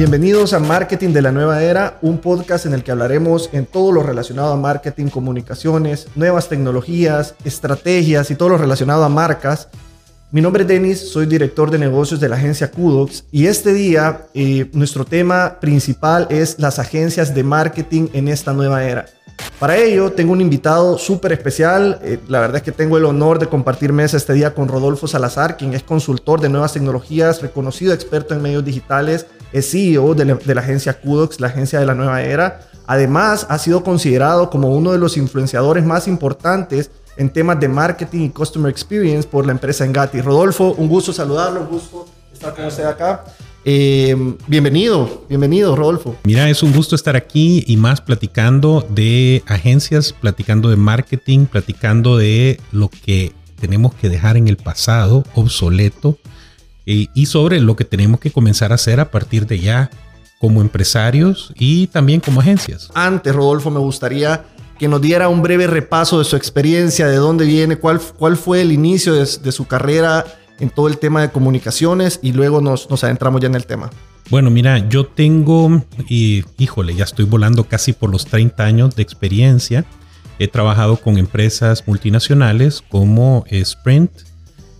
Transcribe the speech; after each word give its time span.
Bienvenidos 0.00 0.54
a 0.54 0.60
Marketing 0.60 1.10
de 1.10 1.20
la 1.20 1.30
Nueva 1.30 1.62
Era, 1.62 1.98
un 2.00 2.16
podcast 2.16 2.64
en 2.64 2.72
el 2.72 2.82
que 2.82 2.90
hablaremos 2.90 3.50
en 3.52 3.66
todo 3.66 3.92
lo 3.92 4.02
relacionado 4.02 4.50
a 4.50 4.56
marketing, 4.56 5.08
comunicaciones, 5.08 6.08
nuevas 6.14 6.48
tecnologías, 6.48 7.34
estrategias 7.44 8.30
y 8.30 8.34
todo 8.34 8.48
lo 8.48 8.56
relacionado 8.56 9.04
a 9.04 9.10
marcas. 9.10 9.68
Mi 10.30 10.40
nombre 10.40 10.62
es 10.62 10.68
Denis, 10.68 11.12
soy 11.12 11.26
director 11.26 11.70
de 11.70 11.78
negocios 11.78 12.18
de 12.18 12.30
la 12.30 12.36
agencia 12.36 12.70
Kudox 12.70 13.24
y 13.30 13.44
este 13.44 13.74
día 13.74 14.22
eh, 14.32 14.70
nuestro 14.72 15.04
tema 15.04 15.58
principal 15.60 16.26
es 16.30 16.58
las 16.58 16.78
agencias 16.78 17.34
de 17.34 17.44
marketing 17.44 18.08
en 18.14 18.28
esta 18.28 18.54
nueva 18.54 18.82
era. 18.82 19.04
Para 19.58 19.76
ello, 19.76 20.12
tengo 20.12 20.32
un 20.32 20.40
invitado 20.40 20.96
súper 20.96 21.32
especial. 21.32 22.00
Eh, 22.02 22.18
la 22.28 22.40
verdad 22.40 22.56
es 22.56 22.62
que 22.62 22.72
tengo 22.72 22.96
el 22.96 23.04
honor 23.04 23.38
de 23.38 23.46
compartir 23.46 23.92
mesa 23.92 24.16
este 24.16 24.32
día 24.32 24.54
con 24.54 24.68
Rodolfo 24.68 25.06
Salazar, 25.06 25.56
quien 25.56 25.74
es 25.74 25.82
consultor 25.82 26.40
de 26.40 26.48
nuevas 26.48 26.72
tecnologías, 26.72 27.42
reconocido 27.42 27.92
experto 27.92 28.34
en 28.34 28.40
medios 28.40 28.64
digitales, 28.64 29.26
es 29.52 29.70
CEO 29.70 30.14
de 30.14 30.24
la, 30.24 30.60
agencia 30.60 31.00
Kudox, 31.00 31.40
la 31.40 31.48
agencia 31.48 31.78
de 31.78 31.86
la 31.86 31.94
nueva 31.94 32.22
era. 32.22 32.60
Además, 32.86 33.46
ha 33.50 33.58
sido 33.58 33.84
considerado 33.84 34.48
como 34.48 34.74
uno 34.74 34.92
de 34.92 34.98
los 34.98 35.16
influenciadores 35.16 35.84
más 35.84 36.08
importantes 36.08 36.90
en 37.16 37.30
temas 37.30 37.60
de 37.60 37.68
marketing 37.68 38.20
y 38.20 38.30
customer 38.30 38.70
experience 38.70 39.28
por 39.28 39.44
la 39.44 39.52
empresa 39.52 39.84
Engati. 39.84 40.22
Rodolfo, 40.22 40.74
un 40.78 40.88
gusto 40.88 41.12
saludarlo, 41.12 41.60
un 41.60 41.68
gusto 41.68 42.06
estar 42.32 42.54
con 42.54 42.64
usted 42.64 42.84
acá. 42.84 43.24
Eh, 43.64 44.16
bienvenido, 44.46 45.24
bienvenido, 45.28 45.76
Rodolfo. 45.76 46.16
Mira, 46.24 46.48
es 46.48 46.62
un 46.62 46.72
gusto 46.72 46.94
estar 46.94 47.14
aquí 47.14 47.62
y 47.66 47.76
más 47.76 48.00
platicando 48.00 48.86
de 48.88 49.42
agencias, 49.46 50.14
platicando 50.18 50.70
de 50.70 50.76
marketing, 50.76 51.46
platicando 51.46 52.16
de 52.16 52.58
lo 52.72 52.88
que 52.88 53.32
tenemos 53.60 53.94
que 53.94 54.08
dejar 54.08 54.36
en 54.38 54.48
el 54.48 54.56
pasado, 54.56 55.24
obsoleto, 55.34 56.18
y 56.86 57.26
sobre 57.26 57.60
lo 57.60 57.76
que 57.76 57.84
tenemos 57.84 58.18
que 58.18 58.32
comenzar 58.32 58.72
a 58.72 58.74
hacer 58.74 58.98
a 58.98 59.12
partir 59.12 59.46
de 59.46 59.60
ya 59.60 59.90
como 60.40 60.60
empresarios 60.60 61.52
y 61.56 61.86
también 61.88 62.20
como 62.20 62.40
agencias. 62.40 62.90
Antes, 62.94 63.32
Rodolfo, 63.32 63.70
me 63.70 63.78
gustaría 63.78 64.44
que 64.78 64.88
nos 64.88 65.02
diera 65.02 65.28
un 65.28 65.42
breve 65.42 65.66
repaso 65.66 66.18
de 66.18 66.24
su 66.24 66.34
experiencia, 66.34 67.06
de 67.06 67.16
dónde 67.16 67.44
viene, 67.44 67.76
cuál, 67.76 68.00
cuál 68.00 68.38
fue 68.38 68.62
el 68.62 68.72
inicio 68.72 69.12
de, 69.12 69.28
de 69.40 69.52
su 69.52 69.66
carrera 69.66 70.24
en 70.60 70.70
todo 70.70 70.88
el 70.88 70.98
tema 70.98 71.22
de 71.22 71.30
comunicaciones 71.30 72.20
y 72.22 72.32
luego 72.32 72.60
nos, 72.60 72.88
nos 72.90 73.02
adentramos 73.04 73.40
ya 73.40 73.48
en 73.48 73.54
el 73.54 73.66
tema. 73.66 73.90
Bueno, 74.30 74.50
mira, 74.50 74.88
yo 74.88 75.06
tengo, 75.06 75.82
y 76.08 76.44
híjole, 76.56 76.94
ya 76.94 77.02
estoy 77.02 77.24
volando 77.24 77.64
casi 77.64 77.92
por 77.92 78.10
los 78.10 78.26
30 78.26 78.62
años 78.62 78.94
de 78.94 79.02
experiencia. 79.02 79.84
He 80.38 80.46
trabajado 80.46 80.96
con 80.98 81.18
empresas 81.18 81.82
multinacionales 81.86 82.82
como 82.88 83.44
Sprint, 83.48 84.12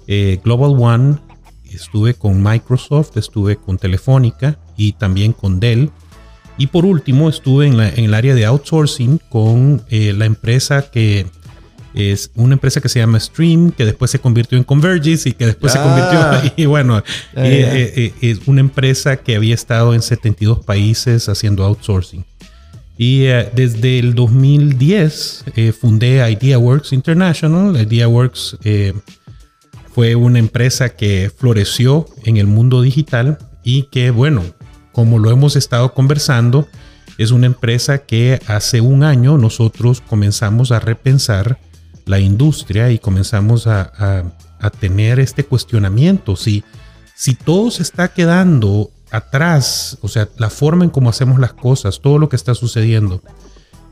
eh, 0.06 0.40
Global 0.44 0.76
One, 0.78 1.18
estuve 1.68 2.14
con 2.14 2.42
Microsoft, 2.42 3.16
estuve 3.16 3.56
con 3.56 3.76
Telefónica 3.76 4.58
y 4.76 4.92
también 4.92 5.32
con 5.32 5.58
Dell. 5.58 5.90
Y 6.56 6.68
por 6.68 6.84
último, 6.84 7.28
estuve 7.28 7.66
en, 7.66 7.80
el 7.80 8.14
área 8.14 8.34
de 8.34 8.44
outsourcing 8.44 9.20
con 9.30 9.82
eh, 9.88 10.12
la 10.12 10.26
empresa 10.26 10.90
que 10.90 11.26
es 11.94 12.30
una 12.34 12.54
empresa 12.54 12.80
que 12.80 12.88
se 12.88 13.00
llama 13.00 13.18
Stream, 13.18 13.72
que 13.72 13.84
después 13.84 14.10
se 14.10 14.18
convirtió 14.18 14.56
en 14.56 14.64
Convergys 14.64 15.26
y 15.26 15.32
que 15.32 15.46
después 15.46 15.72
se 15.72 15.78
convirtió. 15.78 16.20
Y 16.56 16.66
bueno, 16.66 16.98
eh, 16.98 17.02
eh, 17.34 18.12
es 18.20 18.40
una 18.46 18.60
empresa 18.60 19.16
que 19.16 19.36
había 19.36 19.54
estado 19.54 19.94
en 19.94 20.02
72 20.02 20.64
países 20.64 21.28
haciendo 21.28 21.64
outsourcing. 21.64 22.24
Y 22.96 23.24
eh, 23.24 23.50
desde 23.54 23.98
el 23.98 24.14
2010 24.14 25.44
fundé 25.80 26.30
IdeaWorks 26.30 26.92
International. 26.92 27.76
IdeaWorks 27.80 28.58
fue 29.92 30.14
una 30.14 30.38
empresa 30.38 30.90
que 30.90 31.30
floreció 31.34 32.06
en 32.24 32.36
el 32.36 32.46
mundo 32.46 32.82
digital 32.82 33.38
y 33.64 33.84
que, 33.84 34.10
bueno, 34.10 34.44
como 34.92 35.18
lo 35.18 35.30
hemos 35.30 35.56
estado 35.56 35.94
conversando, 35.94 36.68
es 37.18 37.32
una 37.32 37.46
empresa 37.46 37.98
que 37.98 38.40
hace 38.46 38.80
un 38.80 39.02
año 39.02 39.36
nosotros 39.36 40.00
comenzamos 40.00 40.72
a 40.72 40.80
repensar 40.80 41.58
la 42.10 42.18
industria 42.18 42.90
y 42.90 42.98
comenzamos 42.98 43.68
a, 43.68 44.24
tener 44.80 45.20
este 45.20 45.44
cuestionamiento. 45.44 46.36
Si, 46.36 46.64
si 47.14 47.34
todo 47.34 47.70
se 47.70 47.82
está 47.82 48.08
quedando 48.08 48.90
atrás, 49.10 49.96
o 50.02 50.08
sea, 50.08 50.28
la 50.36 50.50
forma 50.50 50.84
en 50.84 50.90
cómo 50.90 51.08
hacemos 51.08 51.38
las 51.38 51.52
cosas, 51.52 52.00
todo 52.00 52.18
lo 52.18 52.28
que 52.28 52.36
está 52.36 52.54
sucediendo, 52.54 53.22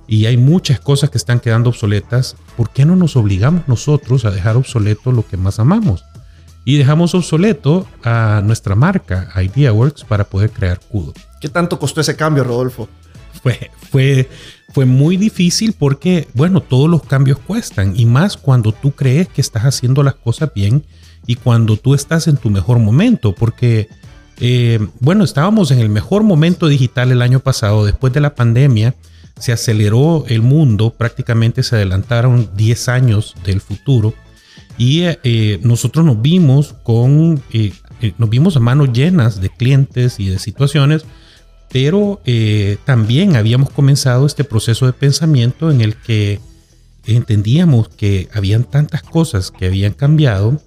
y 0.08 0.26
hay 0.26 0.36
muchas 0.36 0.80
cosas 0.80 1.10
que 1.10 1.18
están 1.18 1.38
quedando 1.38 1.70
obsoletas, 1.70 2.36
¿por 2.56 2.70
qué 2.70 2.84
no 2.84 2.96
nos 2.96 3.16
obligamos 3.16 3.68
nosotros 3.68 4.24
a 4.24 4.30
dejar 4.32 4.56
obsoleto 4.56 5.12
lo 5.12 5.26
que 5.26 5.36
más 5.36 5.60
amamos? 5.60 6.04
Y 6.64 6.76
dejamos 6.76 7.14
obsoleto 7.14 7.86
a 8.02 8.42
nuestra 8.44 8.74
marca, 8.74 9.28
IdeaWorks, 9.40 10.04
para 10.04 10.24
poder 10.24 10.50
crear 10.50 10.80
Kudo. 10.80 11.14
¿Qué 11.40 11.48
tanto 11.48 11.78
costó 11.78 12.00
ese 12.00 12.16
cambio, 12.16 12.42
Rodolfo? 12.42 12.88
Fue, 13.42 13.70
fue, 13.90 14.28
fue 14.72 14.84
muy 14.84 15.16
difícil 15.16 15.72
porque, 15.72 16.28
bueno, 16.34 16.60
todos 16.60 16.88
los 16.88 17.02
cambios 17.02 17.38
cuestan. 17.38 17.98
Y 17.98 18.06
más 18.06 18.36
cuando 18.36 18.72
tú 18.72 18.92
crees 18.92 19.28
que 19.28 19.40
estás 19.40 19.64
haciendo 19.64 20.02
las 20.02 20.14
cosas 20.14 20.50
bien 20.54 20.84
y 21.26 21.36
cuando 21.36 21.76
tú 21.76 21.94
estás 21.94 22.28
en 22.28 22.36
tu 22.36 22.50
mejor 22.50 22.78
momento, 22.78 23.34
porque, 23.34 23.88
eh, 24.40 24.78
bueno, 25.00 25.24
estábamos 25.24 25.70
en 25.70 25.78
el 25.78 25.88
mejor 25.88 26.22
momento 26.22 26.68
digital 26.68 27.12
el 27.12 27.22
año 27.22 27.40
pasado, 27.40 27.84
después 27.84 28.12
de 28.12 28.20
la 28.20 28.34
pandemia, 28.34 28.94
se 29.38 29.52
aceleró 29.52 30.24
el 30.28 30.42
mundo, 30.42 30.90
prácticamente 30.90 31.62
se 31.62 31.76
adelantaron 31.76 32.50
10 32.56 32.88
años 32.88 33.34
del 33.44 33.60
futuro. 33.60 34.14
Y 34.76 35.02
eh, 35.04 35.60
nosotros 35.62 36.04
nos 36.04 36.22
vimos 36.22 36.74
con, 36.82 37.42
eh, 37.52 37.72
nos 38.16 38.30
vimos 38.30 38.56
a 38.56 38.60
manos 38.60 38.92
llenas 38.92 39.40
de 39.40 39.50
clientes 39.50 40.20
y 40.20 40.28
de 40.28 40.38
situaciones 40.38 41.04
pero 41.70 42.20
eh, 42.24 42.78
también 42.84 43.36
habíamos 43.36 43.70
comenzado 43.70 44.26
este 44.26 44.44
proceso 44.44 44.86
de 44.86 44.92
pensamiento 44.92 45.70
en 45.70 45.80
el 45.80 45.96
que 45.96 46.40
entendíamos 47.04 47.88
que 47.88 48.28
habían 48.32 48.64
tantas 48.64 49.02
cosas 49.02 49.50
que 49.50 49.66
habían 49.66 49.92
cambiado 49.92 50.60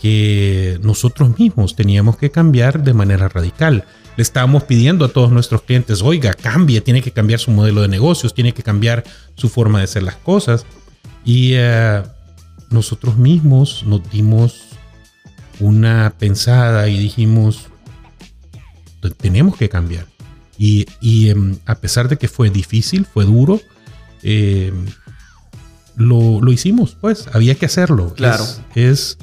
que 0.00 0.78
nosotros 0.82 1.38
mismos 1.38 1.74
teníamos 1.74 2.16
que 2.16 2.30
cambiar 2.30 2.82
de 2.82 2.94
manera 2.94 3.28
radical. 3.28 3.84
Le 4.16 4.22
estábamos 4.22 4.64
pidiendo 4.64 5.04
a 5.04 5.08
todos 5.08 5.30
nuestros 5.30 5.62
clientes, 5.62 6.02
oiga, 6.02 6.34
cambie, 6.34 6.80
tiene 6.80 7.02
que 7.02 7.12
cambiar 7.12 7.40
su 7.40 7.50
modelo 7.50 7.82
de 7.82 7.88
negocios, 7.88 8.34
tiene 8.34 8.52
que 8.52 8.62
cambiar 8.62 9.04
su 9.34 9.48
forma 9.48 9.78
de 9.78 9.84
hacer 9.84 10.02
las 10.02 10.16
cosas. 10.16 10.64
Y 11.24 11.52
eh, 11.54 12.02
nosotros 12.70 13.16
mismos 13.16 13.84
nos 13.84 14.08
dimos 14.10 14.66
una 15.60 16.14
pensada 16.18 16.88
y 16.88 16.98
dijimos, 16.98 17.66
tenemos 19.18 19.56
que 19.56 19.68
cambiar. 19.68 20.06
Y, 20.58 20.86
em, 21.28 21.56
a 21.66 21.76
pesar 21.76 22.08
de 22.08 22.16
que 22.16 22.28
fue 22.28 22.50
difícil, 22.50 23.06
fue 23.06 23.24
duro, 23.24 23.60
em, 24.22 24.86
lo, 25.96 26.52
hicimos, 26.52 26.96
pues 27.00 27.28
había 27.32 27.54
que 27.54 27.66
hacerlo. 27.66 28.14
Claro. 28.14 28.44
Es, 28.74 29.18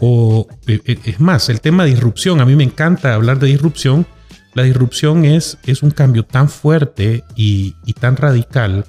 o, 0.00 0.46
e, 0.66 0.80
e, 0.84 0.98
es 1.04 1.20
más, 1.20 1.48
el 1.48 1.60
tema 1.60 1.84
de 1.84 1.90
disrupción, 1.90 2.40
a 2.40 2.44
mí 2.44 2.56
me 2.56 2.64
encanta 2.64 3.14
hablar 3.14 3.38
de 3.38 3.48
disrupción. 3.48 4.06
La 4.54 4.62
disrupción 4.62 5.24
es, 5.24 5.58
es 5.66 5.82
un 5.82 5.90
cambio 5.90 6.24
tan 6.24 6.48
fuerte 6.48 7.24
y, 7.34 7.74
y 7.84 7.92
tan 7.92 8.16
radical 8.16 8.86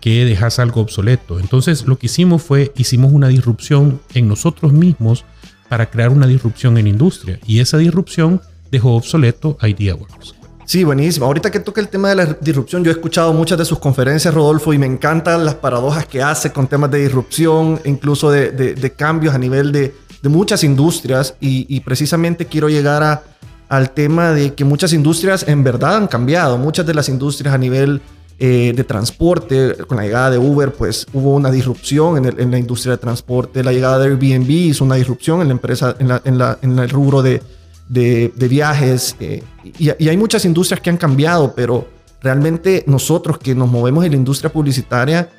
que 0.00 0.24
dejas 0.24 0.58
algo 0.58 0.80
obsoleto. 0.80 1.38
Entonces 1.38 1.86
lo 1.86 1.96
que 1.98 2.06
hicimos 2.06 2.42
fue, 2.42 2.72
hicimos 2.76 3.12
una 3.12 3.28
disrupción 3.28 4.00
en 4.14 4.28
nosotros 4.28 4.72
mismos 4.72 5.24
para 5.68 5.90
crear 5.90 6.10
una 6.10 6.26
disrupción 6.26 6.76
en 6.76 6.86
industria. 6.86 7.38
Y 7.46 7.60
esa 7.60 7.78
disrupción 7.78 8.42
dejó 8.70 8.96
obsoleto 8.96 9.56
IdeaWorks. 9.62 10.34
Sí, 10.64 10.84
buenísimo. 10.84 11.26
Ahorita 11.26 11.50
que 11.50 11.60
toca 11.60 11.80
el 11.80 11.88
tema 11.88 12.10
de 12.10 12.14
la 12.14 12.26
disrupción, 12.40 12.84
yo 12.84 12.90
he 12.90 12.94
escuchado 12.94 13.32
muchas 13.32 13.58
de 13.58 13.64
sus 13.64 13.78
conferencias, 13.78 14.32
Rodolfo, 14.32 14.72
y 14.72 14.78
me 14.78 14.86
encantan 14.86 15.44
las 15.44 15.54
paradojas 15.56 16.06
que 16.06 16.22
hace 16.22 16.52
con 16.52 16.68
temas 16.68 16.90
de 16.90 16.98
disrupción, 16.98 17.80
incluso 17.84 18.30
de, 18.30 18.94
cambios 18.96 19.34
a 19.34 19.38
nivel 19.38 19.72
de, 19.72 19.94
muchas 20.24 20.62
industrias. 20.62 21.34
Y, 21.40 21.80
precisamente 21.80 22.46
quiero 22.46 22.68
llegar 22.68 23.24
al 23.68 23.90
tema 23.90 24.32
de 24.32 24.54
que 24.54 24.64
muchas 24.64 24.92
industrias 24.92 25.44
en 25.48 25.64
verdad 25.64 25.96
han 25.96 26.06
cambiado. 26.06 26.58
Muchas 26.58 26.86
de 26.86 26.94
las 26.94 27.08
industrias 27.08 27.52
a 27.52 27.58
nivel 27.58 28.00
eh, 28.38 28.72
de 28.74 28.84
transporte, 28.84 29.76
con 29.86 29.96
la 29.96 30.04
llegada 30.04 30.30
de 30.30 30.38
Uber, 30.38 30.72
pues 30.72 31.06
hubo 31.12 31.34
una 31.34 31.50
disrupción 31.50 32.24
en, 32.24 32.50
la 32.50 32.58
industria 32.58 32.92
de 32.92 32.98
transporte. 32.98 33.64
La 33.64 33.72
llegada 33.72 33.98
de 33.98 34.06
Airbnb 34.06 34.48
hizo 34.48 34.84
una 34.84 34.94
disrupción 34.94 35.40
en 35.40 35.48
la 35.48 35.52
empresa, 35.52 35.96
en 35.98 36.78
el 36.78 36.88
rubro 36.88 37.20
de 37.20 37.42
de, 37.88 38.32
viajes. 38.48 39.16
Eh, 39.20 39.42
y, 39.78 39.90
hay 39.90 40.16
muchas 40.16 40.44
industrias 40.44 40.80
que 40.80 40.90
han 40.90 40.96
cambiado, 40.96 41.54
pero 41.54 41.88
realmente 42.20 42.84
nosotros 42.86 43.38
que 43.38 43.54
nos 43.54 43.68
movemos 43.68 44.04
en 44.04 44.12
la 44.12 44.16
industria 44.16 44.52
publicitaria, 44.52 45.30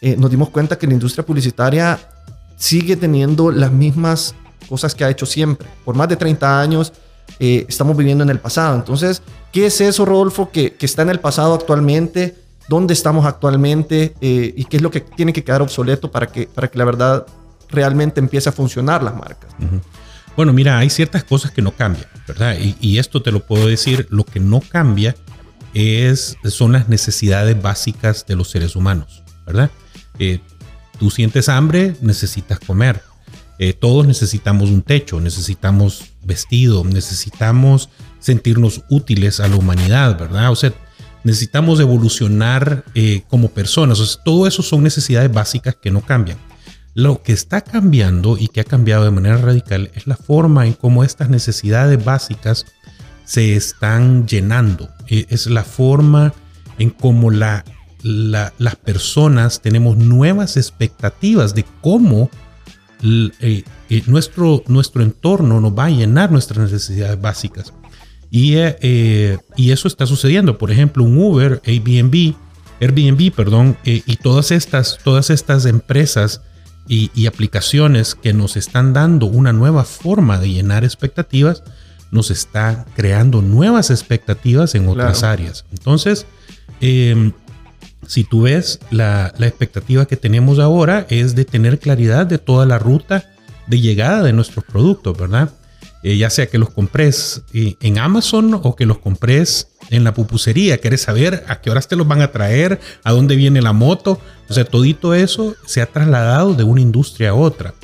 eh, 0.00 0.16
nos 0.16 0.30
dimos 0.30 0.50
cuenta 0.50 0.76
que 0.76 0.86
la 0.86 0.94
industria 0.94 1.24
publicitaria 1.24 1.98
sigue 2.56 2.96
teniendo 2.96 3.50
las 3.50 3.72
mismas 3.72 4.34
cosas 4.68 4.94
que 4.94 5.04
ha 5.04 5.10
hecho 5.10 5.26
siempre. 5.26 5.68
Por 5.84 5.94
más 5.94 6.08
de 6.08 6.16
30 6.16 6.60
años 6.60 6.92
eh, 7.38 7.64
estamos 7.68 7.96
viviendo 7.96 8.24
en 8.24 8.30
el 8.30 8.40
pasado. 8.40 8.74
Entonces, 8.74 9.22
¿qué 9.52 9.66
es 9.66 9.80
eso, 9.80 10.04
Rodolfo, 10.04 10.50
que, 10.50 10.76
está 10.80 11.02
en 11.02 11.10
el 11.10 11.20
pasado 11.20 11.54
actualmente? 11.54 12.36
¿Dónde 12.68 12.94
estamos 12.94 13.26
actualmente? 13.26 14.14
¿Y 14.20 14.64
qué 14.64 14.76
es 14.76 14.82
lo 14.82 14.90
que 14.90 15.00
tiene 15.00 15.32
que 15.32 15.42
quedar 15.42 15.62
obsoleto 15.62 16.10
para 16.10 16.26
que, 16.26 16.46
para 16.46 16.68
que 16.68 16.78
la 16.78 16.84
verdad 16.84 17.26
realmente 17.68 18.20
empiece 18.20 18.48
a 18.48 18.52
funcionar 18.52 19.02
las 19.02 19.14
marcas? 19.14 19.50
Bueno, 20.36 20.52
mira, 20.52 20.78
hay 20.78 20.88
ciertas 20.88 21.24
cosas 21.24 21.50
que 21.50 21.62
no 21.62 21.72
cambian, 21.72 22.06
¿verdad? 22.26 22.56
Y, 22.58 22.98
esto 22.98 23.22
te 23.22 23.32
lo 23.32 23.46
puedo 23.46 23.66
decir, 23.66 24.06
lo 24.10 24.24
que 24.24 24.40
no 24.40 24.60
cambia 24.60 25.14
es, 25.74 26.36
son 26.44 26.72
las 26.72 26.88
necesidades 26.88 27.60
básicas 27.60 28.24
de 28.26 28.36
los 28.36 28.50
seres 28.50 28.74
humanos, 28.74 29.22
¿verdad? 29.46 29.70
Eh, 30.18 30.40
tú 30.98 31.10
sientes 31.10 31.48
hambre, 31.48 31.96
necesitas 32.00 32.58
comer. 32.60 33.02
Eh, 33.58 33.74
todos 33.74 34.06
necesitamos 34.06 34.70
un 34.70 34.82
techo, 34.82 35.20
necesitamos 35.20 36.04
vestido, 36.24 36.82
necesitamos 36.84 37.90
sentirnos 38.18 38.82
útiles 38.88 39.38
a 39.40 39.48
la 39.48 39.56
humanidad, 39.56 40.18
¿verdad? 40.18 40.50
O 40.50 40.56
sea, 40.56 40.72
necesitamos 41.24 41.78
evolucionar 41.78 42.84
eh, 42.94 43.22
como 43.28 43.48
personas. 43.50 44.20
Todo 44.24 44.46
eso 44.46 44.62
son 44.62 44.82
necesidades 44.82 45.32
básicas 45.32 45.76
que 45.76 45.90
no 45.90 46.00
cambian. 46.00 46.38
Lo 46.94 47.22
que 47.22 47.32
está 47.32 47.62
cambiando 47.62 48.36
y 48.36 48.48
que 48.48 48.60
ha 48.60 48.64
cambiado 48.64 49.04
de 49.04 49.10
manera 49.10 49.38
radical 49.38 49.90
es 49.94 50.06
la 50.06 50.16
forma 50.16 50.66
en 50.66 50.74
cómo 50.74 51.04
estas 51.04 51.30
necesidades 51.30 52.04
básicas 52.04 52.66
se 53.24 53.56
están 53.56 54.26
llenando. 54.26 54.90
E, 55.08 55.26
es 55.30 55.46
la 55.46 55.64
forma 55.64 56.34
en 56.78 56.90
cómo 56.90 57.30
la, 57.30 57.64
las 58.02 58.76
personas 58.76 59.62
tenemos 59.62 59.96
nuevas 59.96 60.56
expectativas 60.56 61.54
de 61.54 61.64
cómo 61.80 62.30
eh, 63.02 63.64
eh, 63.88 64.02
nuestro, 64.06 64.62
nuestro 64.66 65.02
entorno 65.02 65.60
nos 65.60 65.76
va 65.76 65.86
a 65.86 65.90
llenar 65.90 66.30
nuestras 66.30 66.70
necesidades 66.70 67.20
básicas. 67.20 67.72
Y, 68.30 68.54
eh, 68.56 69.38
y 69.56 69.70
eso 69.72 69.88
está 69.88 70.06
sucediendo. 70.06 70.58
Por 70.58 70.70
ejemplo, 70.70 71.04
un 71.04 71.18
Uber, 71.18 71.60
Airbnb, 71.64 72.34
Airbnb, 72.80 73.32
perdón, 73.32 73.76
y 73.84 74.16
todas 74.16 74.50
estas, 74.50 74.98
todas 75.04 75.30
estas 75.30 75.66
empresas 75.66 76.40
y, 76.88 77.26
aplicaciones 77.26 78.14
que 78.14 78.32
nos 78.32 78.56
están 78.56 78.92
dando 78.92 79.26
una 79.26 79.52
nueva 79.52 79.84
forma 79.84 80.38
de 80.38 80.50
llenar 80.50 80.84
expectativas, 80.84 81.62
nos 82.10 82.30
está 82.30 82.84
creando 82.94 83.40
nuevas 83.40 83.90
expectativas 83.90 84.74
en 84.74 84.88
otras 84.88 85.22
áreas. 85.22 85.64
Entonces, 85.70 86.26
em, 86.80 87.32
si 88.06 88.24
tú 88.24 88.42
ves, 88.42 88.80
la, 88.90 89.32
expectativa 89.38 90.06
que 90.06 90.16
tenemos 90.16 90.58
ahora 90.58 91.06
es 91.08 91.34
de 91.34 91.44
tener 91.44 91.78
claridad 91.78 92.26
de 92.26 92.38
toda 92.38 92.66
la 92.66 92.78
ruta 92.78 93.30
de 93.66 93.80
llegada 93.80 94.22
de 94.22 94.32
nuestros 94.32 94.64
productos, 94.64 95.16
¿verdad? 95.16 95.50
Eh, 96.02 96.16
ya 96.16 96.30
sea 96.30 96.48
que 96.48 96.58
los 96.58 96.70
compres 96.70 97.42
eh, 97.52 97.76
en 97.80 97.98
Amazon 97.98 98.58
o 98.60 98.74
que 98.74 98.86
los 98.86 98.98
compres 98.98 99.68
en 99.90 100.02
la 100.02 100.14
pupusería, 100.14 100.78
quieres 100.78 101.02
saber 101.02 101.44
a 101.46 101.60
qué 101.60 101.70
horas 101.70 101.86
te 101.86 101.94
los 101.94 102.08
van 102.08 102.22
a 102.22 102.32
traer, 102.32 102.80
a 103.04 103.12
dónde 103.12 103.36
viene 103.36 103.62
la 103.62 103.72
moto, 103.72 104.20
o 104.48 104.54
sea, 104.54 104.64
todito 104.64 105.14
eso 105.14 105.54
se 105.64 105.80
ha 105.80 105.86
trasladado 105.86 106.54
de 106.54 106.64
una 106.64 106.80
industria 106.80 107.30
a 107.30 107.34
otra. 107.34 107.74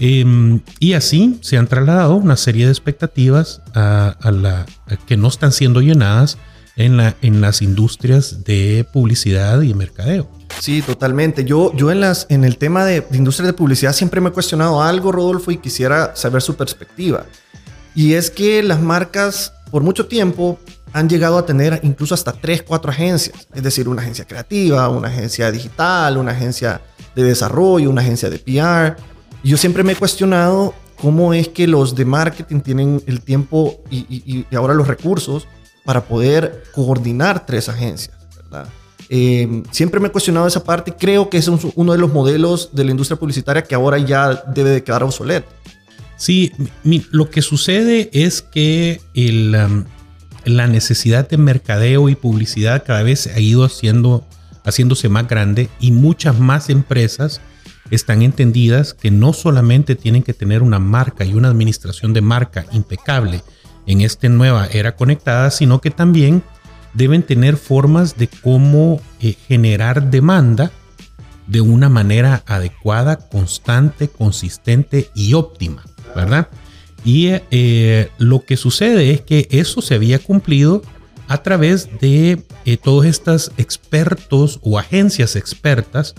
Em, 0.00 0.60
y 0.80 0.94
así 0.94 1.38
se 1.42 1.56
han 1.56 1.68
trasladado 1.68 2.16
una 2.16 2.36
serie 2.36 2.64
de 2.64 2.72
expectativas 2.72 3.62
a, 3.74 4.16
la, 4.32 4.66
que 5.06 5.16
no 5.16 5.28
están 5.28 5.52
siendo 5.52 5.80
llenadas 5.80 6.38
en, 6.76 6.96
la, 6.96 7.16
en 7.22 7.40
las 7.40 7.62
industrias 7.62 8.44
de 8.44 8.86
publicidad 8.92 9.60
y 9.62 9.74
mercadeo. 9.74 10.28
Sí, 10.60 10.82
totalmente. 10.82 11.44
Yo, 11.44 11.74
yo 11.74 11.90
en, 11.90 12.00
las, 12.00 12.26
en 12.28 12.44
el 12.44 12.58
tema 12.58 12.84
de, 12.84 13.00
de 13.00 13.16
industria 13.16 13.46
de 13.46 13.52
publicidad 13.52 13.92
siempre 13.92 14.20
me 14.20 14.30
he 14.30 14.32
cuestionado 14.32 14.82
algo, 14.82 15.12
Rodolfo, 15.12 15.50
y 15.50 15.58
quisiera 15.58 16.14
saber 16.16 16.42
su 16.42 16.56
perspectiva. 16.56 17.26
Y 17.94 18.14
es 18.14 18.30
que 18.30 18.62
las 18.62 18.80
marcas 18.80 19.52
por 19.70 19.82
mucho 19.82 20.06
tiempo 20.06 20.58
han 20.92 21.08
llegado 21.08 21.38
a 21.38 21.46
tener 21.46 21.80
incluso 21.82 22.14
hasta 22.14 22.32
tres, 22.32 22.62
cuatro 22.62 22.90
agencias. 22.90 23.48
Es 23.52 23.62
decir, 23.62 23.88
una 23.88 24.02
agencia 24.02 24.24
creativa, 24.24 24.88
una 24.88 25.08
agencia 25.08 25.50
digital, 25.50 26.16
una 26.16 26.32
agencia 26.32 26.80
de 27.14 27.24
desarrollo, 27.24 27.90
una 27.90 28.00
agencia 28.00 28.30
de 28.30 28.38
PR. 28.38 28.96
Y 29.42 29.50
yo 29.50 29.56
siempre 29.56 29.82
me 29.82 29.92
he 29.92 29.96
cuestionado 29.96 30.74
cómo 31.00 31.34
es 31.34 31.48
que 31.48 31.66
los 31.66 31.96
de 31.96 32.04
marketing 32.04 32.60
tienen 32.60 33.02
el 33.06 33.20
tiempo 33.20 33.82
y, 33.90 34.06
y 34.08 34.54
ahora 34.54 34.74
los 34.74 34.86
recursos 34.86 35.48
para 35.84 36.04
poder 36.04 36.64
coordinar 36.72 37.46
tres 37.46 37.68
agencias. 37.68 38.16
Eh, 39.08 39.62
siempre 39.70 40.00
me 40.00 40.08
he 40.08 40.10
cuestionado 40.10 40.46
esa 40.46 40.64
parte 40.64 40.90
y 40.90 40.94
creo 40.94 41.28
que 41.28 41.36
es 41.36 41.48
uno 41.48 41.92
de 41.92 41.98
los 41.98 42.12
modelos 42.12 42.70
de 42.72 42.84
la 42.84 42.90
industria 42.90 43.18
publicitaria 43.18 43.62
que 43.62 43.74
ahora 43.74 43.98
ya 43.98 44.42
debe 44.54 44.70
de 44.70 44.82
quedar 44.82 45.02
obsoleto. 45.02 45.48
Sí, 46.16 46.52
lo 47.10 47.28
que 47.28 47.42
sucede 47.42 48.08
es 48.12 48.40
que 48.40 49.00
um, 49.16 49.84
la 50.44 50.66
necesidad 50.66 51.28
de 51.28 51.36
mercadeo 51.36 52.08
y 52.08 52.14
publicidad 52.14 52.84
cada 52.86 53.02
vez 53.02 53.26
ha 53.26 53.40
ido 53.40 53.64
haciendo, 53.64 54.24
haciéndose 54.64 55.08
más 55.08 55.28
grande 55.28 55.68
y 55.80 55.90
muchas 55.90 56.38
más 56.38 56.70
empresas 56.70 57.40
están 57.90 58.22
entendidas 58.22 58.94
que 58.94 59.10
no 59.10 59.32
solamente 59.32 59.96
tienen 59.96 60.22
que 60.22 60.34
tener 60.34 60.62
una 60.62 60.78
marca 60.78 61.24
y 61.24 61.34
una 61.34 61.48
administración 61.48 62.12
de 62.12 62.22
marca 62.22 62.64
impecable, 62.72 63.42
en 63.86 64.00
esta 64.00 64.28
nueva 64.28 64.66
era 64.72 64.96
conectada, 64.96 65.50
sino 65.50 65.80
que 65.80 65.90
también 65.90 66.42
deben 66.94 67.22
tener 67.22 67.56
formas 67.56 68.16
de 68.16 68.28
cómo 68.28 69.00
eh, 69.20 69.34
generar 69.46 70.10
demanda 70.10 70.70
de 71.46 71.60
una 71.60 71.88
manera 71.88 72.42
adecuada, 72.46 73.16
constante, 73.16 74.08
consistente 74.08 75.10
y 75.14 75.34
óptima, 75.34 75.84
¿verdad? 76.16 76.48
Y 77.04 77.28
eh, 77.50 78.08
lo 78.18 78.44
que 78.44 78.56
sucede 78.56 79.10
es 79.10 79.20
que 79.20 79.46
eso 79.50 79.82
se 79.82 79.94
había 79.94 80.18
cumplido 80.18 80.82
a 81.28 81.42
través 81.42 81.88
de 82.00 82.42
eh, 82.64 82.76
todos 82.76 83.04
estos 83.04 83.52
expertos 83.58 84.58
o 84.62 84.78
agencias 84.78 85.36
expertas 85.36 86.14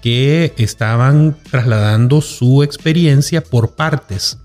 que 0.00 0.54
estaban 0.56 1.36
trasladando 1.50 2.22
su 2.22 2.62
experiencia 2.62 3.42
por 3.42 3.74
partes 3.74 4.38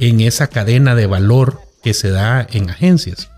en 0.00 0.20
esa 0.20 0.48
cadena 0.48 0.94
de 0.94 1.06
valor 1.06 1.67
que 1.88 1.94
se 1.94 2.10
da 2.10 2.46
en 2.52 2.68
agencias. 2.68 3.30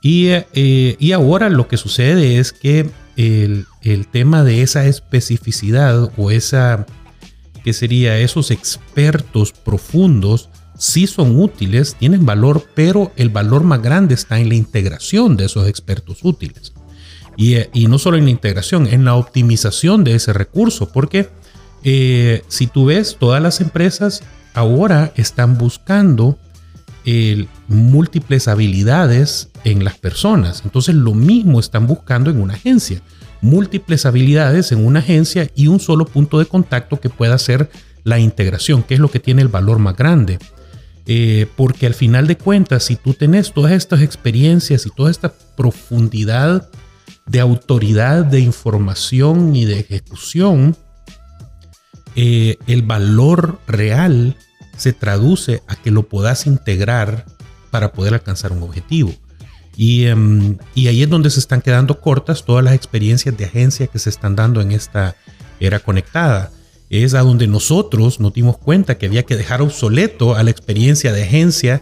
Y, 0.00 0.28
eh, 0.28 0.96
y 0.98 1.12
ahora 1.12 1.50
lo 1.50 1.68
que 1.68 1.76
sucede 1.76 2.38
es 2.38 2.50
que 2.50 2.88
el, 3.18 3.66
el, 3.82 4.06
tema 4.06 4.44
de 4.44 4.62
esa 4.62 4.86
especificidad 4.86 6.10
o 6.16 6.30
esa, 6.30 6.86
que 7.62 7.74
sería 7.74 8.18
esos 8.18 8.50
expertos 8.50 9.52
profundos, 9.52 10.48
sí 10.78 11.06
son 11.06 11.38
útiles, 11.38 11.94
tienen 11.98 12.24
valor, 12.24 12.66
pero 12.74 13.12
el 13.16 13.28
valor 13.28 13.62
más 13.62 13.82
grande 13.82 14.14
está 14.14 14.40
en 14.40 14.48
la 14.48 14.54
integración 14.54 15.36
de 15.36 15.44
esos 15.44 15.68
expertos 15.68 16.20
útiles. 16.22 16.72
Y, 17.36 17.56
y 17.74 17.88
no 17.88 17.98
solo 17.98 18.16
en 18.16 18.24
la 18.24 18.30
integración, 18.30 18.86
en 18.86 19.04
la 19.04 19.16
optimización 19.16 20.02
de 20.02 20.14
ese 20.14 20.32
recurso, 20.32 20.90
porque 20.90 21.28
eh, 21.84 22.42
si 22.48 22.68
tú 22.68 22.86
ves, 22.86 23.18
todas 23.20 23.42
las 23.42 23.60
empresas 23.60 24.22
ahora 24.54 25.12
están 25.14 25.58
buscando 25.58 26.38
múltiples 27.68 28.48
habilidades 28.48 29.50
en 29.64 29.84
las 29.84 29.98
personas. 29.98 30.62
Entonces 30.64 30.94
lo 30.94 31.14
mismo 31.14 31.60
están 31.60 31.86
buscando 31.86 32.30
en 32.30 32.40
una 32.40 32.54
agencia. 32.54 33.02
Múltiples 33.40 34.06
habilidades 34.06 34.70
en 34.72 34.86
una 34.86 35.00
agencia 35.00 35.50
y 35.54 35.66
un 35.66 35.80
solo 35.80 36.04
punto 36.04 36.38
de 36.38 36.46
contacto 36.46 37.00
que 37.00 37.08
pueda 37.08 37.36
ser 37.38 37.70
la 38.04 38.18
integración, 38.18 38.82
que 38.82 38.94
es 38.94 39.00
lo 39.00 39.10
que 39.10 39.20
tiene 39.20 39.42
el 39.42 39.48
valor 39.48 39.78
más 39.78 39.96
grande. 39.96 40.38
Eh, 41.06 41.46
porque 41.56 41.86
al 41.86 41.94
final 41.94 42.28
de 42.28 42.38
cuentas, 42.38 42.84
si 42.84 42.94
tú 42.94 43.14
tenés 43.14 43.52
todas 43.52 43.72
estas 43.72 44.02
experiencias 44.02 44.86
y 44.86 44.90
toda 44.90 45.10
esta 45.10 45.32
profundidad 45.56 46.70
de 47.26 47.40
autoridad, 47.40 48.24
de 48.24 48.40
información 48.40 49.56
y 49.56 49.64
de 49.64 49.80
ejecución, 49.80 50.76
eh, 52.14 52.58
el 52.66 52.82
valor 52.82 53.58
real 53.66 54.36
se 54.82 54.92
traduce 54.92 55.62
a 55.68 55.76
que 55.76 55.92
lo 55.92 56.02
puedas 56.08 56.46
integrar 56.46 57.24
para 57.70 57.92
poder 57.92 58.14
alcanzar 58.14 58.50
un 58.50 58.64
objetivo. 58.64 59.14
Em, 59.78 60.58
y, 60.74 60.88
ahí 60.88 61.02
es 61.02 61.08
donde 61.08 61.30
se 61.30 61.38
están 61.38 61.62
quedando 61.62 62.00
cortas 62.00 62.44
todas 62.44 62.64
las 62.64 62.74
experiencias 62.74 63.36
de 63.36 63.44
agencia 63.44 63.86
que 63.86 64.00
se 64.00 64.10
están 64.10 64.34
dando 64.34 64.60
en 64.60 64.72
esta 64.72 65.14
era 65.60 65.78
conectada. 65.78 66.50
Es 66.90 67.14
a 67.14 67.20
donde 67.20 67.46
nosotros 67.46 68.18
nos 68.18 68.34
dimos 68.34 68.58
cuenta 68.58 68.98
que 68.98 69.06
había 69.06 69.22
que 69.22 69.36
dejar 69.36 69.62
obsoleto 69.62 70.34
a 70.34 70.42
la 70.42 70.50
experiencia 70.50 71.12
de 71.12 71.22
agencia 71.22 71.80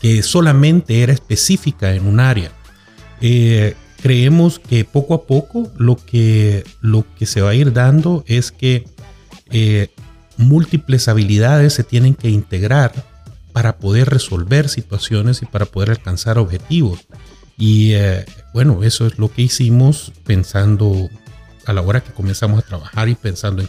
que 0.00 0.22
solamente 0.22 1.02
era 1.02 1.12
específica 1.12 1.94
en 1.94 2.06
un 2.06 2.20
área. 2.20 2.52
Eh, 3.20 3.74
creemos 4.02 4.58
que 4.58 4.86
poco 4.86 5.12
a 5.12 5.26
poco 5.26 5.70
lo 5.76 5.96
que, 5.96 6.64
lo 6.80 7.04
que 7.18 7.26
se 7.26 7.42
va 7.42 7.50
a 7.50 7.54
ir 7.54 7.74
dando 7.74 8.24
es 8.26 8.50
que 8.50 8.86
eh, 9.50 9.90
múltiples 10.40 11.08
habilidades 11.08 11.74
se 11.74 11.84
tienen 11.84 12.14
que 12.14 12.30
integrar 12.30 12.92
para 13.52 13.76
poder 13.76 14.08
resolver 14.08 14.68
situaciones 14.68 15.42
y 15.42 15.46
para 15.46 15.66
poder 15.66 15.90
alcanzar 15.90 16.38
objetivos. 16.38 17.00
Y 17.56 17.92
eh, 17.92 18.24
bueno, 18.54 18.82
eso 18.82 19.06
es 19.06 19.18
lo 19.18 19.30
que 19.30 19.42
hicimos 19.42 20.12
pensando 20.24 21.08
a 21.66 21.72
la 21.72 21.82
hora 21.82 22.00
que 22.00 22.12
comenzamos 22.12 22.58
a 22.58 22.66
trabajar 22.66 23.08
y 23.08 23.14
pensando 23.14 23.62
en... 23.62 23.68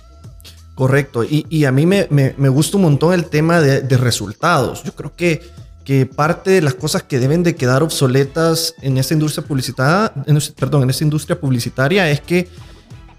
Correcto, 0.75 1.23
y, 1.23 1.65
a 1.65 1.71
mí 1.71 1.85
me, 1.85 2.49
gusta 2.49 2.77
un 2.77 2.83
montón 2.83 3.13
el 3.13 3.25
tema 3.25 3.59
de, 3.59 3.97
resultados. 3.97 4.83
Yo 4.83 4.95
creo 4.95 5.15
que, 5.15 5.41
que 5.83 6.07
parte 6.07 6.51
de 6.51 6.61
las 6.61 6.73
cosas 6.73 7.03
que 7.03 7.19
deben 7.19 7.43
de 7.43 7.55
quedar 7.55 7.83
obsoletas 7.83 8.73
en 8.81 8.97
esta 8.97 9.13
industria 9.13 9.45
publicitaria, 9.45 10.11
perdón, 10.57 10.83
en 10.83 10.89
esta 10.89 11.03
industria 11.03 11.39
publicitaria 11.39 12.09
es 12.09 12.21
que 12.21 12.47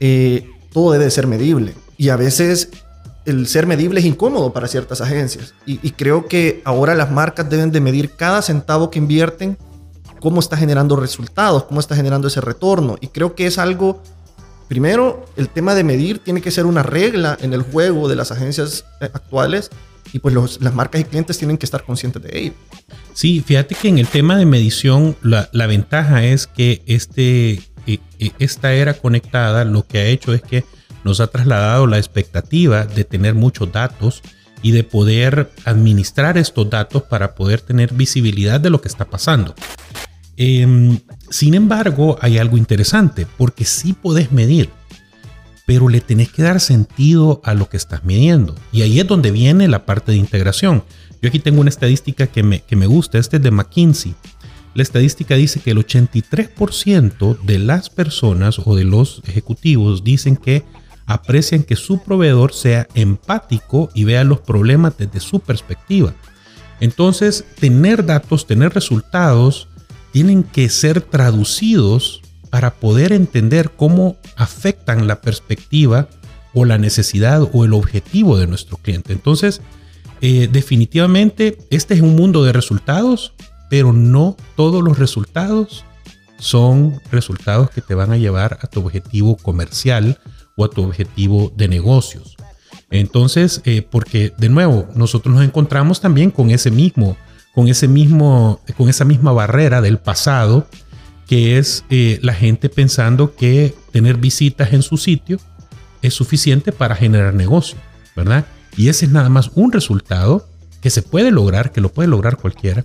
eh, 0.00 0.48
todo 0.72 0.92
debe 0.92 1.08
ser 1.10 1.28
medible. 1.28 1.74
Y 1.98 2.08
a 2.08 2.16
veces 2.16 2.70
el 3.24 3.46
ser 3.46 3.66
medible 3.66 4.00
es 4.00 4.06
incómodo 4.06 4.52
para 4.52 4.68
ciertas 4.68 5.00
agencias. 5.00 5.54
Y, 5.66 5.90
creo 5.92 6.26
que 6.26 6.60
ahora 6.64 6.94
las 6.94 7.10
marcas 7.10 7.48
deben 7.48 7.70
de 7.70 7.80
medir 7.80 8.10
cada 8.10 8.42
centavo 8.42 8.90
que 8.90 8.98
invierten, 8.98 9.56
cómo 10.20 10.40
está 10.40 10.56
generando 10.56 10.96
resultados, 10.96 11.64
cómo 11.64 11.80
está 11.80 11.94
generando 11.94 12.28
ese 12.28 12.40
retorno. 12.40 12.96
Y 13.00 13.08
creo 13.08 13.34
que 13.34 13.46
es 13.46 13.58
algo, 13.58 14.02
primero, 14.68 15.24
el 15.36 15.48
tema 15.48 15.74
de 15.74 15.84
medir 15.84 16.18
tiene 16.18 16.40
que 16.40 16.50
ser 16.50 16.66
una 16.66 16.82
regla 16.82 17.36
en 17.40 17.52
el 17.52 17.62
juego 17.62 18.08
de 18.08 18.16
las 18.16 18.32
agencias 18.32 18.84
eh, 19.00 19.10
actuales. 19.12 19.70
Y 20.12 20.18
pues 20.18 20.60
las 20.60 20.74
marcas 20.74 21.00
y 21.00 21.04
clientes 21.04 21.38
tienen 21.38 21.56
que 21.56 21.64
estar 21.64 21.84
conscientes 21.84 22.22
de 22.22 22.38
ello. 22.38 22.52
Sí, 23.14 23.40
fíjate 23.40 23.74
que 23.74 23.88
en 23.88 23.98
el 23.98 24.08
tema 24.08 24.36
de 24.36 24.44
medición, 24.44 25.16
la, 25.22 25.48
la 25.52 25.66
ventaja 25.66 26.24
es 26.24 26.46
que 26.46 26.82
este, 26.86 27.62
eh, 27.86 27.98
eh, 28.18 28.30
esta 28.38 28.72
era 28.72 28.94
conectada 28.94 29.64
lo 29.64 29.86
que 29.86 29.98
ha 29.98 30.06
hecho 30.06 30.32
es 30.34 30.42
que 30.42 30.64
nos 31.04 31.20
ha 31.20 31.26
trasladado 31.26 31.86
la 31.86 31.98
expectativa 31.98 32.84
de 32.84 33.04
tener 33.04 33.34
muchos 33.34 33.72
datos 33.72 34.22
y 34.62 34.70
de 34.70 34.84
poder 34.84 35.50
administrar 35.64 36.38
estos 36.38 36.70
datos 36.70 37.02
para 37.02 37.34
poder 37.34 37.60
tener 37.60 37.92
visibilidad 37.92 38.60
de 38.60 38.70
lo 38.70 38.80
que 38.80 38.88
está 38.88 39.04
pasando. 39.04 39.54
Em, 40.36 40.98
sin 41.30 41.54
embargo, 41.54 42.16
hay 42.20 42.38
algo 42.38 42.56
interesante, 42.56 43.26
porque 43.36 43.64
sí 43.64 43.92
podés 43.92 44.32
medir, 44.32 44.70
pero 45.66 45.88
le 45.88 46.00
tenés 46.00 46.30
que 46.30 46.42
dar 46.42 46.60
sentido 46.60 47.40
a 47.44 47.54
lo 47.54 47.68
que 47.68 47.76
estás 47.76 48.04
midiendo. 48.04 48.54
Y 48.72 48.82
ahí 48.82 49.00
es 49.00 49.06
donde 49.06 49.30
viene 49.30 49.68
la 49.68 49.84
parte 49.84 50.12
de 50.12 50.18
integración. 50.18 50.84
Yo 51.20 51.28
aquí 51.28 51.38
tengo 51.38 51.60
una 51.60 51.70
estadística 51.70 52.26
que 52.26 52.42
me, 52.42 52.60
que 52.62 52.76
me 52.76 52.86
gusta, 52.86 53.18
este 53.18 53.36
es 53.36 53.42
de 53.42 53.50
McKinsey. 53.50 54.14
La 54.74 54.82
estadística 54.82 55.34
dice 55.34 55.60
que 55.60 55.72
el 55.72 55.78
83% 55.78 57.40
de 57.42 57.58
las 57.58 57.90
personas 57.90 58.58
o 58.64 58.74
de 58.74 58.84
los 58.84 59.22
ejecutivos 59.26 60.02
dicen 60.02 60.36
que 60.36 60.64
aprecian 61.06 61.62
que 61.62 61.76
su 61.76 62.02
proveedor 62.02 62.52
sea 62.52 62.88
empático 62.94 63.90
y 63.94 64.04
vea 64.04 64.24
los 64.24 64.40
problemas 64.40 64.96
desde 64.96 65.20
su 65.20 65.40
perspectiva. 65.40 66.14
Entonces, 66.80 67.44
tener 67.60 68.04
datos, 68.04 68.46
tener 68.46 68.72
resultados, 68.74 69.68
tienen 70.12 70.42
que 70.42 70.68
ser 70.68 71.00
traducidos 71.00 72.22
para 72.50 72.74
poder 72.74 73.12
entender 73.12 73.70
cómo 73.70 74.16
afectan 74.36 75.06
la 75.06 75.20
perspectiva 75.20 76.08
o 76.54 76.64
la 76.64 76.78
necesidad 76.78 77.48
o 77.52 77.64
el 77.64 77.72
objetivo 77.72 78.36
de 78.36 78.46
nuestro 78.46 78.76
cliente. 78.76 79.12
Entonces, 79.12 79.62
eh, 80.20 80.48
definitivamente, 80.52 81.58
este 81.70 81.94
es 81.94 82.00
un 82.00 82.14
mundo 82.14 82.44
de 82.44 82.52
resultados, 82.52 83.32
pero 83.70 83.92
no 83.92 84.36
todos 84.54 84.82
los 84.82 84.98
resultados 84.98 85.84
son 86.38 87.00
resultados 87.10 87.70
que 87.70 87.80
te 87.80 87.94
van 87.94 88.12
a 88.12 88.16
llevar 88.16 88.58
a 88.60 88.66
tu 88.66 88.80
objetivo 88.80 89.36
comercial 89.36 90.18
o 90.56 90.64
a 90.64 90.70
tu 90.70 90.82
objetivo 90.82 91.52
de 91.56 91.68
negocios. 91.68 92.36
Entonces, 92.90 93.62
eh, 93.64 93.86
porque 93.88 94.32
de 94.38 94.48
nuevo, 94.48 94.86
nosotros 94.94 95.34
nos 95.34 95.44
encontramos 95.44 96.00
también 96.00 96.30
con 96.30 96.50
ese 96.50 96.70
mismo, 96.70 97.16
con 97.54 97.68
ese 97.68 97.88
mismo, 97.88 98.60
con 98.76 98.88
esa 98.88 99.04
misma 99.04 99.32
barrera 99.32 99.80
del 99.80 99.98
pasado, 99.98 100.66
que 101.26 101.58
es 101.58 101.84
eh, 101.88 102.18
la 102.22 102.34
gente 102.34 102.68
pensando 102.68 103.34
que 103.34 103.74
tener 103.92 104.18
visitas 104.18 104.72
en 104.74 104.82
su 104.82 104.98
sitio 104.98 105.38
es 106.02 106.14
suficiente 106.14 106.72
para 106.72 106.94
generar 106.94 107.32
negocio, 107.32 107.78
¿verdad? 108.14 108.44
Y 108.76 108.88
ese 108.88 109.06
es 109.06 109.12
nada 109.12 109.28
más 109.28 109.50
un 109.54 109.72
resultado 109.72 110.46
que 110.82 110.90
se 110.90 111.00
puede 111.00 111.30
lograr, 111.30 111.72
que 111.72 111.80
lo 111.80 111.90
puede 111.90 112.08
lograr 112.08 112.36
cualquiera, 112.36 112.84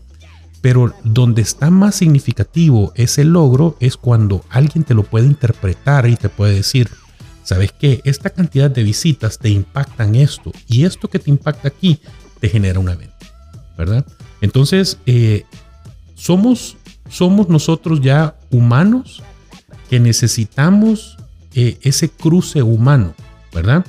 pero 0.62 0.94
donde 1.04 1.42
está 1.42 1.70
más 1.70 1.96
significativo 1.96 2.92
ese 2.96 3.26
logro 3.26 3.76
es 3.80 3.98
cuando 3.98 4.44
alguien 4.50 4.84
te 4.84 4.94
lo 4.94 5.04
puede 5.04 5.26
interpretar 5.26 6.08
y 6.08 6.16
te 6.16 6.30
puede 6.30 6.56
decir, 6.56 6.90
¿Sabes 7.48 7.72
qué? 7.72 8.02
Esta 8.04 8.30
cantidad 8.30 8.70
de 8.70 8.84
visitas 8.84 9.40
te 9.40 9.48
impactan 9.48 10.16
esto 10.16 10.52
y 10.68 10.84
esto 10.84 11.08
que 11.08 11.18
te 11.18 11.30
impacta 11.30 11.70
aquí 11.70 12.02
te 12.42 12.50
genera 12.50 12.78
una 12.78 12.94
venta, 12.94 13.16
¿verdad? 13.78 14.06
Entonces, 14.42 14.98
eh, 15.06 15.46
somos, 16.14 16.76
nosotros 17.48 18.02
ya 18.02 18.36
humanos 18.52 19.24
que 19.90 20.02
necesitamos 20.02 21.16
eh, 21.54 21.78
ese 21.84 22.10
cruce 22.10 22.64
humano, 22.64 23.16
¿verdad? 23.54 23.86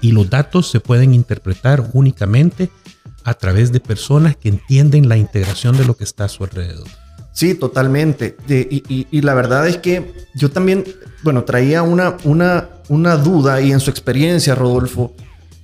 Y 0.00 0.12
los 0.12 0.30
datos 0.30 0.70
se 0.70 0.80
pueden 0.80 1.12
interpretar 1.12 1.90
únicamente 1.92 2.70
a 3.24 3.34
través 3.34 3.72
de 3.72 3.80
personas 3.80 4.36
que 4.38 4.48
entienden 4.48 5.06
la 5.06 5.18
integración 5.18 5.76
de 5.76 5.84
lo 5.84 5.98
que 5.98 6.04
está 6.04 6.24
a 6.24 6.28
su 6.30 6.44
alrededor. 6.44 6.88
Sí, 7.32 7.54
totalmente. 7.54 8.36
y, 8.48 9.20
la 9.20 9.34
verdad 9.34 9.66
es 9.68 9.78
que 9.78 10.12
yo 10.34 10.50
también, 10.50 10.84
bueno, 11.22 11.44
traía 11.44 11.82
una, 11.82 12.16
una, 12.24 12.68
una 12.88 13.16
duda 13.16 13.60
y 13.60 13.72
en 13.72 13.80
su 13.80 13.90
experiencia, 13.90 14.54
Rodolfo, 14.54 15.14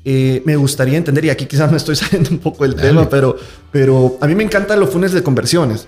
eh, 0.08 0.40
me 0.44 0.54
gustaría 0.54 0.96
entender, 0.96 1.24
y 1.24 1.30
aquí 1.30 1.46
quizás 1.46 1.68
me 1.68 1.76
estoy 1.76 1.96
saliendo 1.96 2.30
un 2.30 2.38
poco 2.38 2.62
del 2.62 2.76
tema, 2.76 3.08
pero, 3.08 3.36
pero 3.72 4.16
a 4.20 4.28
mí 4.28 4.36
me 4.36 4.44
encantan 4.44 4.78
los 4.78 4.90
funes 4.90 5.10
de 5.10 5.20
conversiones. 5.20 5.84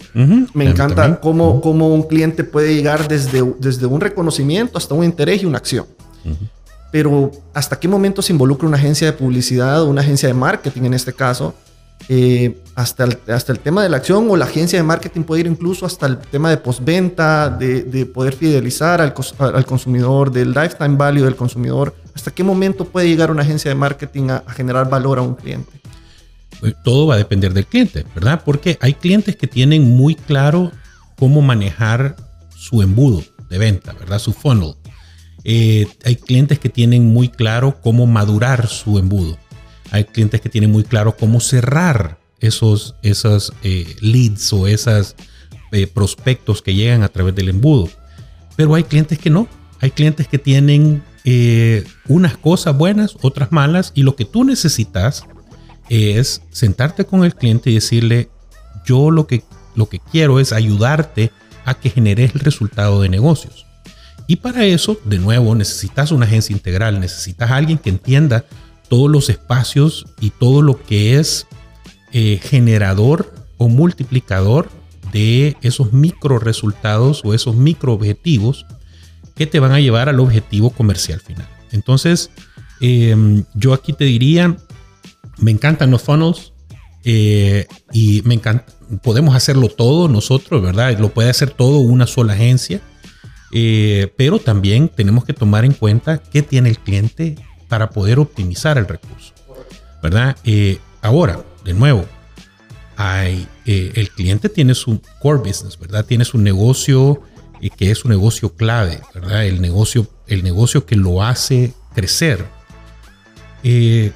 Me 0.54 0.68
encanta 0.68 1.20
cómo, 1.20 1.60
cómo, 1.60 1.94
un 1.94 2.02
cliente 2.02 2.42
puede 2.42 2.74
llegar 2.74 3.06
desde, 3.06 3.44
desde 3.60 3.86
un 3.86 4.00
reconocimiento 4.00 4.76
hasta 4.76 4.94
un 4.94 5.04
interés 5.04 5.42
y 5.42 5.46
una 5.46 5.58
acción. 5.58 5.86
Pero 6.90 7.30
¿hasta 7.54 7.78
qué 7.78 7.86
momento 7.86 8.20
se 8.20 8.32
involucra 8.32 8.66
una 8.66 8.76
agencia 8.76 9.06
de 9.06 9.12
publicidad 9.12 9.82
o 9.82 9.88
una 9.88 10.00
agencia 10.00 10.26
de 10.26 10.34
marketing 10.34 10.82
en 10.82 10.94
este 10.94 11.12
caso? 11.12 11.54
Eh, 12.08 12.62
hasta, 12.74 13.04
el, 13.04 13.18
hasta 13.28 13.52
el 13.52 13.58
tema 13.58 13.82
de 13.82 13.88
la 13.88 13.98
acción 13.98 14.30
o 14.30 14.36
la 14.36 14.46
agencia 14.46 14.78
de 14.78 14.82
marketing 14.82 15.22
puede 15.22 15.40
ir 15.40 15.46
incluso 15.46 15.84
hasta 15.84 16.06
el 16.06 16.18
tema 16.18 16.48
de 16.48 16.56
postventa, 16.56 17.50
de, 17.50 17.82
de 17.82 18.06
poder 18.06 18.34
fidelizar 18.34 19.00
al, 19.00 19.12
al, 19.38 19.66
consumidor, 19.66 20.30
del 20.30 20.52
lifetime 20.52 20.96
value 20.96 21.24
del 21.24 21.36
consumidor. 21.36 21.94
¿Hasta 22.14 22.30
qué 22.30 22.42
momento 22.44 22.84
puede 22.86 23.08
llegar 23.08 23.30
una 23.30 23.42
agencia 23.42 23.68
de 23.68 23.74
marketing 23.74 24.30
a, 24.30 24.44
generar 24.52 24.88
valor 24.88 25.18
a 25.18 25.22
un 25.22 25.34
cliente? 25.34 25.70
Pues, 26.60 26.74
todo 26.82 27.06
va 27.08 27.14
a 27.14 27.18
depender 27.18 27.52
del 27.52 27.66
cliente, 27.66 28.06
¿verdad? 28.14 28.42
Porque 28.44 28.78
hay 28.80 28.94
clientes 28.94 29.36
que 29.36 29.46
tienen 29.46 29.84
muy 29.84 30.14
claro 30.14 30.72
cómo 31.18 31.42
manejar 31.42 32.16
su 32.56 32.80
embudo 32.80 33.22
de 33.50 33.58
venta, 33.58 33.92
¿verdad? 33.92 34.18
Su 34.18 34.32
funnel. 34.32 34.74
Eh, 35.44 35.86
hay 36.04 36.16
clientes 36.16 36.58
que 36.58 36.68
tienen 36.68 37.06
muy 37.06 37.28
claro 37.28 37.80
cómo 37.80 38.06
madurar 38.06 38.66
su 38.68 38.98
embudo. 38.98 39.38
Hay 39.90 40.04
clientes 40.04 40.40
que 40.40 40.48
tienen 40.48 40.70
muy 40.70 40.84
claro 40.84 41.16
cómo 41.16 41.40
cerrar 41.40 42.18
esos, 42.40 42.94
eh, 43.62 43.96
leads 44.00 44.52
o 44.52 44.66
esos 44.66 45.16
eh, 45.72 45.86
prospectos 45.86 46.62
que 46.62 46.74
llegan 46.74 47.02
a 47.02 47.08
través 47.08 47.34
del 47.34 47.48
embudo. 47.48 47.88
Pero 48.56 48.74
hay 48.74 48.84
clientes 48.84 49.18
que 49.18 49.30
no. 49.30 49.48
Hay 49.80 49.90
clientes 49.90 50.26
que 50.26 50.38
tienen 50.38 51.02
eh, 51.24 51.84
unas 52.08 52.36
cosas 52.36 52.76
buenas, 52.76 53.16
otras 53.22 53.52
malas, 53.52 53.92
y 53.94 54.02
lo 54.02 54.16
que 54.16 54.24
tú 54.24 54.44
necesitas 54.44 55.24
es 55.88 56.42
sentarte 56.50 57.04
con 57.04 57.24
el 57.24 57.34
cliente 57.34 57.70
y 57.70 57.74
decirle, 57.74 58.28
yo 58.84 59.10
lo 59.10 59.26
que, 59.26 59.44
lo 59.74 59.88
que 59.88 60.00
quiero 60.00 60.40
es 60.40 60.52
ayudarte 60.52 61.30
a 61.64 61.74
que 61.74 61.90
generes 61.90 62.34
el 62.34 62.40
resultado 62.40 63.02
de 63.02 63.08
negocios. 63.08 63.66
Y 64.26 64.36
para 64.36 64.64
eso, 64.64 64.98
de 65.04 65.18
nuevo, 65.18 65.54
necesitas 65.54 66.10
una 66.10 66.26
agencia 66.26 66.52
integral, 66.52 67.00
necesitas 67.00 67.50
a 67.50 67.56
alguien 67.56 67.78
que 67.78 67.90
entienda 67.90 68.44
todos 68.88 69.10
los 69.10 69.28
espacios 69.28 70.06
y 70.20 70.30
todo 70.30 70.62
lo 70.62 70.82
que 70.82 71.18
es 71.18 71.46
eh, 72.12 72.40
generador 72.42 73.32
o 73.58 73.68
multiplicador 73.68 74.70
de 75.12 75.56
esos 75.62 75.92
micro 75.92 76.38
resultados 76.38 77.22
o 77.24 77.34
esos 77.34 77.54
micro 77.54 77.92
objetivos 77.92 78.66
que 79.34 79.46
te 79.46 79.60
van 79.60 79.72
a 79.72 79.80
llevar 79.80 80.08
al 80.08 80.20
objetivo 80.20 80.70
comercial 80.70 81.20
final. 81.20 81.48
Entonces, 81.70 82.30
em, 82.80 83.44
yo 83.54 83.72
aquí 83.72 83.92
te 83.92 84.04
diría, 84.04 84.56
me 85.38 85.50
encantan 85.50 85.90
los 85.90 86.02
funnels 86.02 86.52
eh, 87.04 87.66
y 87.92 88.22
me 88.24 88.34
encanta, 88.34 88.66
podemos 89.02 89.34
hacerlo 89.34 89.68
todo 89.68 90.08
nosotros, 90.08 90.62
¿verdad? 90.62 90.98
Lo 90.98 91.10
puede 91.10 91.30
hacer 91.30 91.50
todo 91.50 91.78
una 91.78 92.06
sola 92.06 92.32
agencia, 92.32 92.80
eh, 93.52 94.12
pero 94.16 94.38
también 94.38 94.88
tenemos 94.88 95.24
que 95.24 95.32
tomar 95.32 95.64
en 95.64 95.72
cuenta 95.72 96.18
qué 96.18 96.42
tiene 96.42 96.68
el 96.70 96.78
cliente, 96.78 97.36
para 97.68 97.90
poder 97.90 98.18
optimizar 98.18 98.78
el 98.78 98.88
recurso. 98.88 99.34
¿Verdad? 100.02 100.36
Eh, 100.44 100.78
ahora, 101.02 101.44
de 101.64 101.74
nuevo, 101.74 102.06
hay, 102.96 103.46
eh, 103.66 103.92
el 103.94 104.10
cliente 104.10 104.48
tiene 104.48 104.74
su 104.74 105.00
core 105.20 105.38
business, 105.38 105.78
¿verdad? 105.78 106.04
Tiene 106.04 106.24
su 106.24 106.38
negocio 106.38 107.22
eh, 107.60 107.70
que 107.70 107.90
es 107.90 108.04
un 108.04 108.10
negocio 108.10 108.54
clave, 108.54 109.00
¿verdad? 109.14 109.44
El 109.44 109.60
negocio, 109.60 110.06
el 110.26 110.42
negocio 110.42 110.86
que 110.86 110.96
lo 110.96 111.22
hace 111.22 111.74
crecer. 111.94 112.44
en 113.62 114.12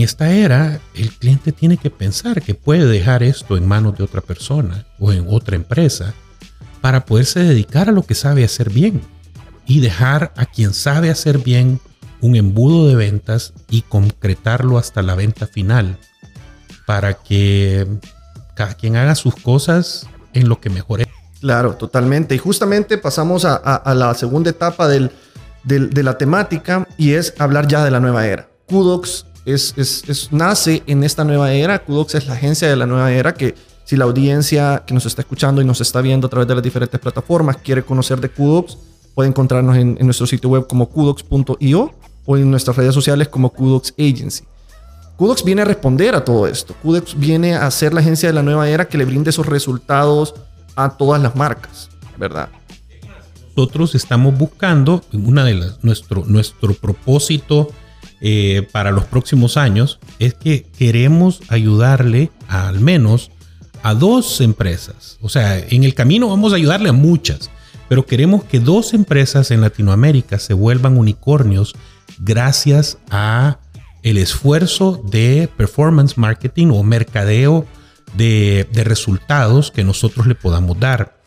esta 0.00 0.32
era, 0.32 0.80
el 0.94 1.10
cliente 1.10 1.52
tiene 1.52 1.76
que 1.76 1.90
pensar 1.90 2.42
que 2.42 2.54
puede 2.54 2.86
dejar 2.86 3.22
esto 3.22 3.56
en 3.56 3.66
manos 3.66 3.96
de 3.96 4.04
otra 4.04 4.20
persona 4.20 4.86
o 4.98 5.12
en 5.12 5.26
otra 5.28 5.56
empresa 5.56 6.12
para 6.80 7.04
poderse 7.04 7.40
dedicar 7.40 7.88
a 7.88 7.92
lo 7.92 8.02
que 8.02 8.14
sabe 8.14 8.44
hacer 8.44 8.70
bien 8.70 9.00
y 9.66 9.80
dejar 9.80 10.32
a 10.36 10.46
quien 10.46 10.74
sabe 10.74 11.10
hacer 11.10 11.38
bien 11.38 11.80
un 12.20 12.36
embudo 12.36 12.88
de 12.88 12.94
ventas 12.94 13.52
y 13.68 13.82
concretarlo 13.82 14.78
hasta 14.78 15.02
la 15.02 15.14
venta 15.14 15.46
final 15.46 15.98
para 16.86 17.14
que 17.14 17.86
cada 18.54 18.74
quien 18.74 18.96
haga 18.96 19.14
sus 19.14 19.34
cosas 19.34 20.06
en 20.32 20.48
lo 20.48 20.60
que 20.60 20.70
mejor 20.70 21.00
es. 21.00 21.06
Claro, 21.40 21.74
totalmente. 21.74 22.34
Y 22.34 22.38
justamente 22.38 22.98
pasamos 22.98 23.44
a, 23.44 23.82
la 23.94 24.14
segunda 24.14 24.50
etapa 24.50 24.86
del, 24.86 25.10
de, 25.64 26.02
la 26.02 26.16
temática 26.16 26.86
y 26.96 27.14
es 27.14 27.34
hablar 27.38 27.66
ya 27.66 27.84
de 27.84 27.90
la 27.90 27.98
nueva 27.98 28.26
era. 28.26 28.48
Kudox 28.66 29.26
es, 29.44 29.74
es, 29.76 30.28
nace 30.30 30.84
en 30.86 31.02
esta 31.02 31.24
nueva 31.24 31.52
era. 31.52 31.80
Kudox 31.80 32.14
es 32.14 32.26
la 32.28 32.34
agencia 32.34 32.68
de 32.68 32.76
la 32.76 32.86
nueva 32.86 33.12
era 33.12 33.34
que 33.34 33.56
si 33.84 33.96
la 33.96 34.04
audiencia 34.04 34.84
que 34.86 34.94
nos 34.94 35.04
está 35.06 35.22
escuchando 35.22 35.60
y 35.60 35.64
nos 35.64 35.80
está 35.80 36.00
viendo 36.00 36.28
a 36.28 36.30
través 36.30 36.46
de 36.46 36.54
las 36.54 36.62
diferentes 36.62 37.00
plataformas 37.00 37.56
quiere 37.56 37.82
conocer 37.82 38.20
de 38.20 38.28
Kudox, 38.28 38.78
puede 39.14 39.28
encontrarnos 39.28 39.76
en, 39.76 39.98
nuestro 40.00 40.26
sitio 40.26 40.50
web 40.50 40.66
como 40.66 40.88
kudox.io 40.88 41.94
o 42.24 42.36
en 42.36 42.50
nuestras 42.50 42.76
redes 42.76 42.94
sociales 42.94 43.28
como 43.28 43.50
Kudox 43.50 43.94
Agency. 43.98 44.44
Kudox 45.16 45.44
viene 45.44 45.62
a 45.62 45.64
responder 45.64 46.14
a 46.14 46.24
todo 46.24 46.46
esto. 46.46 46.74
Kudox 46.82 47.18
viene 47.18 47.54
a 47.54 47.70
ser 47.70 47.94
la 47.94 48.00
agencia 48.00 48.28
de 48.28 48.32
la 48.32 48.42
nueva 48.42 48.68
era 48.68 48.88
que 48.88 48.98
le 48.98 49.04
brinde 49.04 49.30
esos 49.30 49.46
resultados 49.46 50.34
a 50.76 50.96
todas 50.96 51.20
las 51.20 51.36
marcas, 51.36 51.90
¿verdad? 52.16 52.48
Nosotros 53.56 53.94
estamos 53.94 54.36
buscando, 54.36 55.02
una 55.12 55.44
de 55.44 55.54
las, 55.54 55.84
nuestro, 55.84 56.24
nuestro 56.26 56.74
propósito 56.74 57.68
eh, 58.20 58.66
para 58.72 58.92
los 58.92 59.04
próximos 59.04 59.56
años 59.56 59.98
es 60.18 60.34
que 60.34 60.62
queremos 60.62 61.40
ayudarle 61.48 62.30
al 62.48 62.80
menos 62.80 63.30
a 63.82 63.94
dos 63.94 64.40
empresas. 64.40 65.18
O 65.20 65.28
sea, 65.28 65.58
en 65.58 65.84
el 65.84 65.94
camino 65.94 66.28
vamos 66.28 66.52
a 66.52 66.56
ayudarle 66.56 66.88
a 66.88 66.92
muchas, 66.92 67.50
pero 67.92 68.06
queremos 68.06 68.44
que 68.44 68.58
dos 68.58 68.94
empresas 68.94 69.50
en 69.50 69.60
Latinoamérica 69.60 70.38
se 70.38 70.54
vuelvan 70.54 70.96
unicornios 70.96 71.74
gracias 72.18 72.96
a 73.10 73.58
el 74.02 74.16
esfuerzo 74.16 75.04
de 75.10 75.46
performance 75.58 76.16
marketing 76.16 76.68
o 76.68 76.82
mercadeo 76.84 77.66
de, 78.16 78.66
resultados 78.72 79.70
que 79.70 79.84
nosotros 79.84 80.26
le 80.26 80.34
podamos 80.34 80.80
dar. 80.80 81.18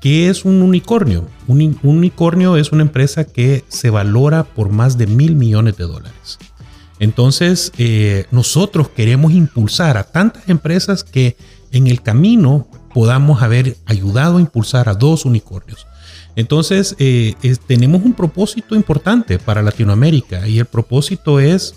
¿Qué 0.00 0.30
es 0.30 0.46
un 0.46 0.62
unicornio? 0.62 1.28
Un, 1.46 1.78
unicornio 1.82 2.56
es 2.56 2.72
una 2.72 2.84
empresa 2.84 3.24
que 3.24 3.62
se 3.68 3.90
valora 3.90 4.44
por 4.44 4.70
más 4.70 4.96
de 4.96 5.06
mil 5.06 5.36
millones 5.36 5.76
de 5.76 5.84
dólares. 5.84 6.38
Entonces, 7.00 7.70
eh, 7.76 8.24
nosotros 8.30 8.88
queremos 8.88 9.32
impulsar 9.32 9.98
a 9.98 10.04
tantas 10.04 10.48
empresas 10.48 11.04
que 11.04 11.36
en 11.70 11.86
el 11.86 12.00
camino 12.00 12.66
podamos 12.94 13.42
haber 13.42 13.76
ayudado 13.84 14.38
a 14.38 14.40
impulsar 14.40 14.88
a 14.88 14.94
dos 14.94 15.26
unicornios. 15.26 15.86
Entonces, 16.36 16.96
eh, 16.98 17.34
tenemos 17.66 18.02
un 18.02 18.12
propósito 18.12 18.74
importante 18.74 19.38
para 19.38 19.62
Latinoamérica 19.62 20.48
y 20.48 20.58
el 20.58 20.66
propósito 20.66 21.38
es, 21.38 21.74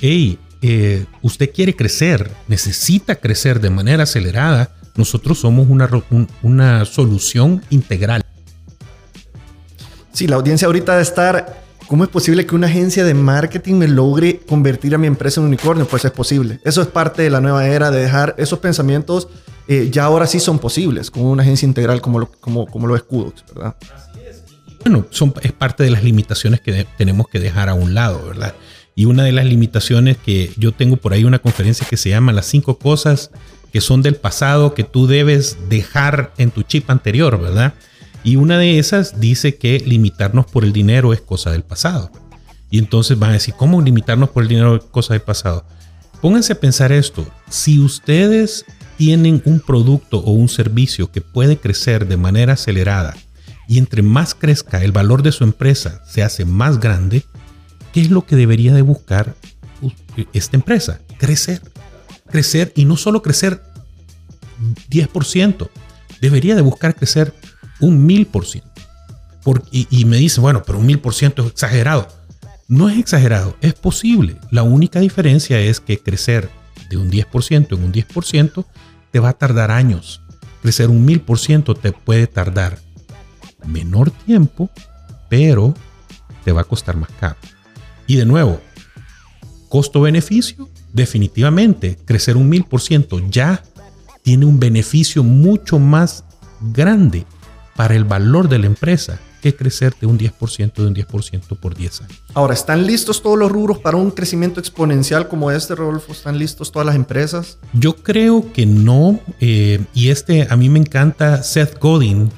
hey, 0.00 0.38
eh, 0.62 1.06
usted 1.22 1.50
quiere 1.52 1.74
crecer, 1.74 2.30
necesita 2.46 3.16
crecer 3.16 3.60
de 3.60 3.70
manera 3.70 4.04
acelerada, 4.04 4.70
nosotros 4.94 5.38
somos 5.38 5.68
una, 5.68 5.88
una 6.42 6.84
solución 6.84 7.62
integral. 7.70 8.22
Sí, 10.12 10.26
la 10.26 10.36
audiencia 10.36 10.66
ahorita 10.66 10.96
de 10.96 11.02
estar, 11.02 11.59
¿cómo 11.90 12.04
es 12.04 12.10
posible 12.10 12.46
que 12.46 12.54
una 12.54 12.68
agencia 12.68 13.02
de 13.02 13.14
marketing 13.14 13.74
me 13.74 13.88
logre 13.88 14.38
convertir 14.48 14.94
a 14.94 14.98
mi 14.98 15.08
empresa 15.08 15.40
en 15.40 15.48
unicornio? 15.48 15.88
Pues 15.88 16.04
es 16.04 16.12
posible. 16.12 16.60
Eso 16.62 16.82
es 16.82 16.86
parte 16.86 17.22
de 17.22 17.30
la 17.30 17.40
nueva 17.40 17.66
era 17.66 17.90
de 17.90 18.00
dejar 18.00 18.36
esos 18.38 18.60
pensamientos, 18.60 19.26
eh, 19.66 19.88
ya 19.90 20.04
ahora 20.04 20.28
sí 20.28 20.38
son 20.38 20.60
posibles 20.60 21.10
con 21.10 21.24
una 21.24 21.42
agencia 21.42 21.66
integral 21.66 22.00
como 22.00 22.20
lo, 22.20 22.30
como, 22.30 22.68
como 22.68 22.86
lo 22.86 22.94
es 22.94 23.02
Kudox, 23.02 23.44
¿verdad? 23.52 23.74
Así 23.92 24.20
es. 24.24 24.44
Bueno, 24.84 25.04
son, 25.10 25.34
es 25.42 25.50
parte 25.50 25.82
de 25.82 25.90
las 25.90 26.04
limitaciones 26.04 26.60
que 26.60 26.86
tenemos 26.96 27.26
que 27.26 27.40
dejar 27.40 27.68
a 27.68 27.74
un 27.74 27.92
lado, 27.92 28.24
¿verdad? 28.24 28.54
Y 28.94 29.06
una 29.06 29.24
de 29.24 29.32
las 29.32 29.46
limitaciones 29.46 30.16
que 30.16 30.52
yo 30.56 30.70
tengo 30.70 30.96
por 30.96 31.12
ahí 31.12 31.24
una 31.24 31.40
conferencia 31.40 31.88
que 31.90 31.96
se 31.96 32.10
llama 32.10 32.32
Las 32.32 32.46
cinco 32.46 32.78
cosas 32.78 33.32
que 33.72 33.80
son 33.80 34.02
del 34.02 34.14
pasado 34.14 34.74
que 34.74 34.84
tú 34.84 35.08
debes 35.08 35.58
dejar 35.68 36.32
en 36.38 36.52
tu 36.52 36.62
chip 36.62 36.88
anterior, 36.88 37.40
¿verdad? 37.40 37.74
Y 38.22 38.36
una 38.36 38.58
de 38.58 38.78
esas 38.78 39.20
dice 39.20 39.56
que 39.56 39.80
limitarnos 39.80 40.46
por 40.46 40.64
el 40.64 40.72
dinero 40.72 41.12
es 41.12 41.20
cosa 41.20 41.50
del 41.52 41.62
pasado. 41.62 42.10
Y 42.70 42.78
entonces 42.78 43.18
van 43.18 43.30
a 43.30 43.34
decir, 43.34 43.54
¿cómo 43.54 43.80
limitarnos 43.80 44.30
por 44.30 44.42
el 44.42 44.48
dinero 44.48 44.76
es 44.76 44.84
cosa 44.84 45.14
del 45.14 45.22
pasado? 45.22 45.64
Pónganse 46.20 46.52
a 46.52 46.60
pensar 46.60 46.92
esto. 46.92 47.26
Si 47.48 47.80
ustedes 47.80 48.66
tienen 48.96 49.42
un 49.46 49.60
producto 49.60 50.18
o 50.18 50.32
un 50.32 50.48
servicio 50.48 51.10
que 51.10 51.22
puede 51.22 51.56
crecer 51.56 52.06
de 52.06 52.16
manera 52.16 52.52
acelerada 52.52 53.16
y 53.66 53.78
entre 53.78 54.02
más 54.02 54.34
crezca 54.34 54.84
el 54.84 54.92
valor 54.92 55.22
de 55.22 55.32
su 55.32 55.44
empresa 55.44 56.02
se 56.06 56.22
hace 56.22 56.44
más 56.44 56.78
grande, 56.78 57.24
¿Qué 57.92 58.00
es 58.00 58.10
lo 58.10 58.24
que 58.24 58.36
debería 58.36 58.72
de 58.72 58.82
buscar 58.82 59.34
esta 60.32 60.56
empresa? 60.56 61.00
Crecer. 61.18 61.60
Crecer 62.30 62.72
y 62.76 62.84
no 62.84 62.96
solo 62.96 63.22
crecer 63.22 63.62
10%, 64.88 65.68
debería 66.20 66.54
de 66.54 66.62
buscar 66.62 66.94
crecer 66.94 67.34
un 67.80 68.06
1000%. 68.08 68.62
Por, 69.42 69.62
y, 69.70 69.86
y 69.90 70.04
me 70.04 70.18
dice, 70.18 70.40
bueno, 70.40 70.62
pero 70.64 70.78
un 70.78 70.86
1000% 70.86 71.44
es 71.44 71.50
exagerado. 71.50 72.08
No 72.68 72.88
es 72.88 72.98
exagerado, 72.98 73.56
es 73.60 73.74
posible. 73.74 74.36
La 74.50 74.62
única 74.62 75.00
diferencia 75.00 75.58
es 75.58 75.80
que 75.80 75.98
crecer 75.98 76.50
de 76.88 76.96
un 76.96 77.10
10% 77.10 77.76
en 77.76 77.84
un 77.84 77.92
10% 77.92 78.64
te 79.10 79.18
va 79.18 79.30
a 79.30 79.32
tardar 79.32 79.70
años. 79.70 80.22
Crecer 80.62 80.90
un 80.90 81.06
1000% 81.06 81.78
te 81.80 81.92
puede 81.92 82.26
tardar 82.26 82.78
menor 83.66 84.10
tiempo, 84.10 84.70
pero 85.28 85.74
te 86.44 86.52
va 86.52 86.62
a 86.62 86.64
costar 86.64 86.96
más 86.96 87.10
caro. 87.18 87.36
Y 88.06 88.16
de 88.16 88.26
nuevo, 88.26 88.60
costo-beneficio, 89.68 90.68
definitivamente, 90.92 91.96
crecer 92.04 92.36
un 92.36 92.48
mil 92.48 92.64
por 92.64 92.80
ciento 92.80 93.20
ya 93.30 93.62
tiene 94.22 94.44
un 94.44 94.58
beneficio 94.58 95.22
mucho 95.22 95.78
más 95.78 96.24
grande 96.60 97.24
para 97.76 97.94
el 97.94 98.04
valor 98.04 98.48
de 98.48 98.58
la 98.58 98.66
empresa 98.66 99.20
que 99.40 99.56
crecer 99.56 99.94
de 100.00 100.06
un 100.06 100.18
10% 100.18 100.74
de 100.74 100.86
un 100.86 100.94
10% 100.94 101.56
por 101.58 101.74
10 101.74 102.02
años. 102.02 102.22
Ahora, 102.34 102.54
¿están 102.54 102.86
listos 102.86 103.22
todos 103.22 103.38
los 103.38 103.50
rubros 103.50 103.78
para 103.78 103.96
un 103.96 104.10
crecimiento 104.10 104.60
exponencial 104.60 105.28
como 105.28 105.50
este, 105.50 105.74
Rodolfo? 105.74 106.12
¿Están 106.12 106.38
listos 106.38 106.70
todas 106.70 106.86
las 106.86 106.94
empresas? 106.94 107.58
Yo 107.72 107.96
creo 107.96 108.52
que 108.52 108.66
no. 108.66 109.18
Eh, 109.40 109.80
y 109.94 110.08
este, 110.08 110.46
a 110.50 110.56
mí 110.56 110.68
me 110.68 110.78
encanta 110.78 111.42
Seth 111.42 111.78
Godin. 111.80 112.30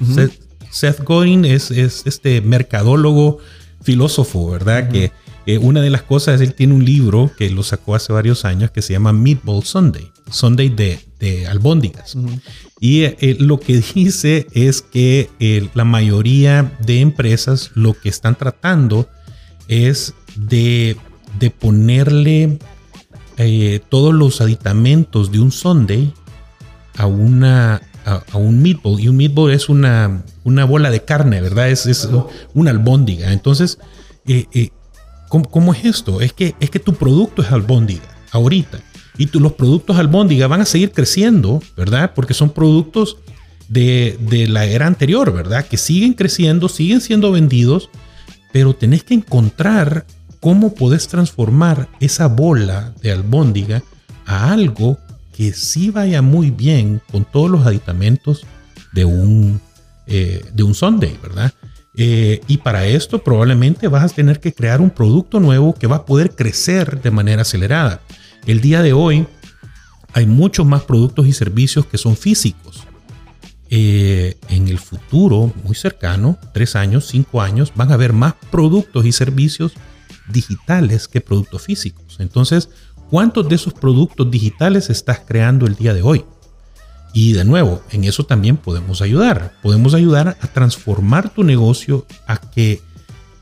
Seth, 0.71 1.03
Godin 1.03 1.45
es, 1.45 1.69
es, 1.71 2.03
este 2.05 2.41
mercadólogo, 2.41 3.37
filósofo, 3.81 4.49
¿verdad? 4.49 4.89
Que 4.89 5.11
eh, 5.45 5.57
una 5.57 5.81
de 5.81 5.89
las 5.89 6.03
cosas, 6.03 6.41
él 6.41 6.53
tiene 6.53 6.73
un 6.73 6.85
libro 6.85 7.31
que 7.37 7.49
lo 7.49 7.63
sacó 7.63 7.95
hace 7.95 8.13
varios 8.13 8.45
años 8.45 8.71
que 8.71 8.81
se 8.81 8.93
llama 8.93 9.13
Meatball 9.13 9.63
Sunday, 9.63 10.11
Sunday 10.31 10.69
de, 10.69 10.99
de 11.19 11.47
albóndigas. 11.47 12.15
Y 12.83 13.03
eh, 13.05 13.37
lo 13.39 13.61
que 13.61 13.77
dice 13.95 14.45
es 14.51 14.81
que 14.81 15.29
eh, 15.39 15.69
la 15.73 15.85
mayoría 15.85 16.73
de 16.85 16.99
empresas 16.99 17.71
lo 17.75 17.93
que 17.93 18.09
están 18.09 18.35
tratando 18.35 19.07
es 19.69 20.13
de, 20.35 20.97
de 21.39 21.49
ponerle 21.49 22.59
todos 23.87 24.13
los 24.13 24.41
aditamentos 24.41 25.31
de 25.31 25.39
un 25.39 25.53
Sunday 25.53 26.13
a 26.97 27.05
una 27.05 27.81
a, 28.05 28.37
un 28.37 28.61
meatball 28.61 28.99
y 28.99 29.07
un 29.07 29.15
meatball 29.15 29.51
es 29.51 29.69
una, 29.69 30.25
una 30.43 30.65
bola 30.65 30.91
de 30.91 31.05
carne, 31.05 31.39
¿verdad? 31.39 31.69
Es, 31.69 31.85
es 31.85 32.09
una 32.53 32.71
albóndiga. 32.71 33.31
Entonces, 33.31 33.79
¿Cómo, 35.29 35.73
es 35.73 35.85
esto? 35.85 36.19
Es 36.19 36.33
que, 36.33 36.53
es 36.59 36.69
que 36.69 36.79
tu 36.79 36.95
producto 36.95 37.41
es 37.41 37.51
albóndiga 37.51 38.03
ahorita. 38.31 38.79
Y 39.17 39.27
tú, 39.27 39.39
los 39.39 39.53
productos 39.53 39.97
albóndiga 39.97 40.47
van 40.47 40.61
a 40.61 40.65
seguir 40.65 40.91
creciendo, 40.91 41.61
¿verdad? 41.77 42.13
Porque 42.15 42.33
son 42.33 42.49
productos 42.49 43.17
de, 43.69 44.45
la 44.49 44.65
era 44.65 44.87
anterior, 44.87 45.31
¿verdad? 45.33 45.65
Que 45.65 45.77
siguen 45.77 46.13
creciendo, 46.13 46.69
siguen 46.69 47.01
siendo 47.01 47.31
vendidos, 47.31 47.89
pero 48.51 48.73
tenés 48.75 49.03
que 49.03 49.13
encontrar 49.13 50.05
cómo 50.39 50.73
podés 50.73 51.07
transformar 51.07 51.87
esa 51.99 52.27
bola 52.27 52.93
de 53.01 53.11
albóndiga 53.11 53.83
a 54.25 54.51
algo 54.51 54.97
que 55.35 55.53
sí 55.53 55.89
vaya 55.89 56.21
muy 56.21 56.51
bien 56.51 57.01
con 57.11 57.25
todos 57.25 57.49
los 57.49 57.65
aditamentos 57.65 58.45
de 58.93 59.05
un, 59.05 59.59
eh, 60.07 60.43
de 60.53 60.63
un 60.63 60.75
Sunday, 60.75 61.17
¿verdad? 61.21 61.53
Eh, 61.95 62.41
y 62.47 62.57
para 62.57 62.87
esto 62.87 63.23
probablemente 63.23 63.87
vas 63.87 64.11
a 64.11 64.15
tener 64.15 64.39
que 64.39 64.53
crear 64.53 64.81
un 64.81 64.89
producto 64.89 65.39
nuevo 65.39 65.73
que 65.73 65.87
va 65.87 65.97
a 65.97 66.05
poder 66.05 66.31
crecer 66.31 67.01
de 67.01 67.11
manera 67.11 67.43
acelerada. 67.43 68.01
El 68.45 68.61
día 68.61 68.81
de 68.81 68.93
hoy 68.93 69.25
hay 70.13 70.25
muchos 70.25 70.65
más 70.65 70.83
productos 70.83 71.27
y 71.27 71.33
servicios 71.33 71.85
que 71.85 71.97
son 71.97 72.17
físicos. 72.17 72.83
Eh, 73.69 74.37
en 74.49 74.67
el 74.67 74.77
futuro 74.77 75.51
muy 75.63 75.75
cercano, 75.75 76.37
tres 76.53 76.75
años, 76.75 77.07
cinco 77.07 77.41
años, 77.41 77.71
van 77.75 77.91
a 77.91 77.95
haber 77.95 78.13
más 78.13 78.35
productos 78.51 79.05
y 79.05 79.11
servicios 79.11 79.73
digitales 80.27 81.07
que 81.07 81.21
productos 81.21 81.63
físicos. 81.63 82.17
Entonces, 82.19 82.69
¿cuántos 83.09 83.49
de 83.49 83.55
esos 83.55 83.73
productos 83.73 84.29
digitales 84.29 84.89
estás 84.89 85.21
creando 85.25 85.65
el 85.65 85.75
día 85.75 85.93
de 85.93 86.03
hoy? 86.03 86.25
Y 87.13 87.33
de 87.33 87.45
nuevo, 87.45 87.81
en 87.91 88.03
eso 88.03 88.25
también 88.25 88.57
podemos 88.57 89.01
ayudar. 89.01 89.53
Podemos 89.61 89.93
ayudar 89.93 90.37
a 90.39 90.47
transformar 90.47 91.29
tu 91.29 91.43
negocio 91.43 92.05
a 92.27 92.37
que 92.37 92.81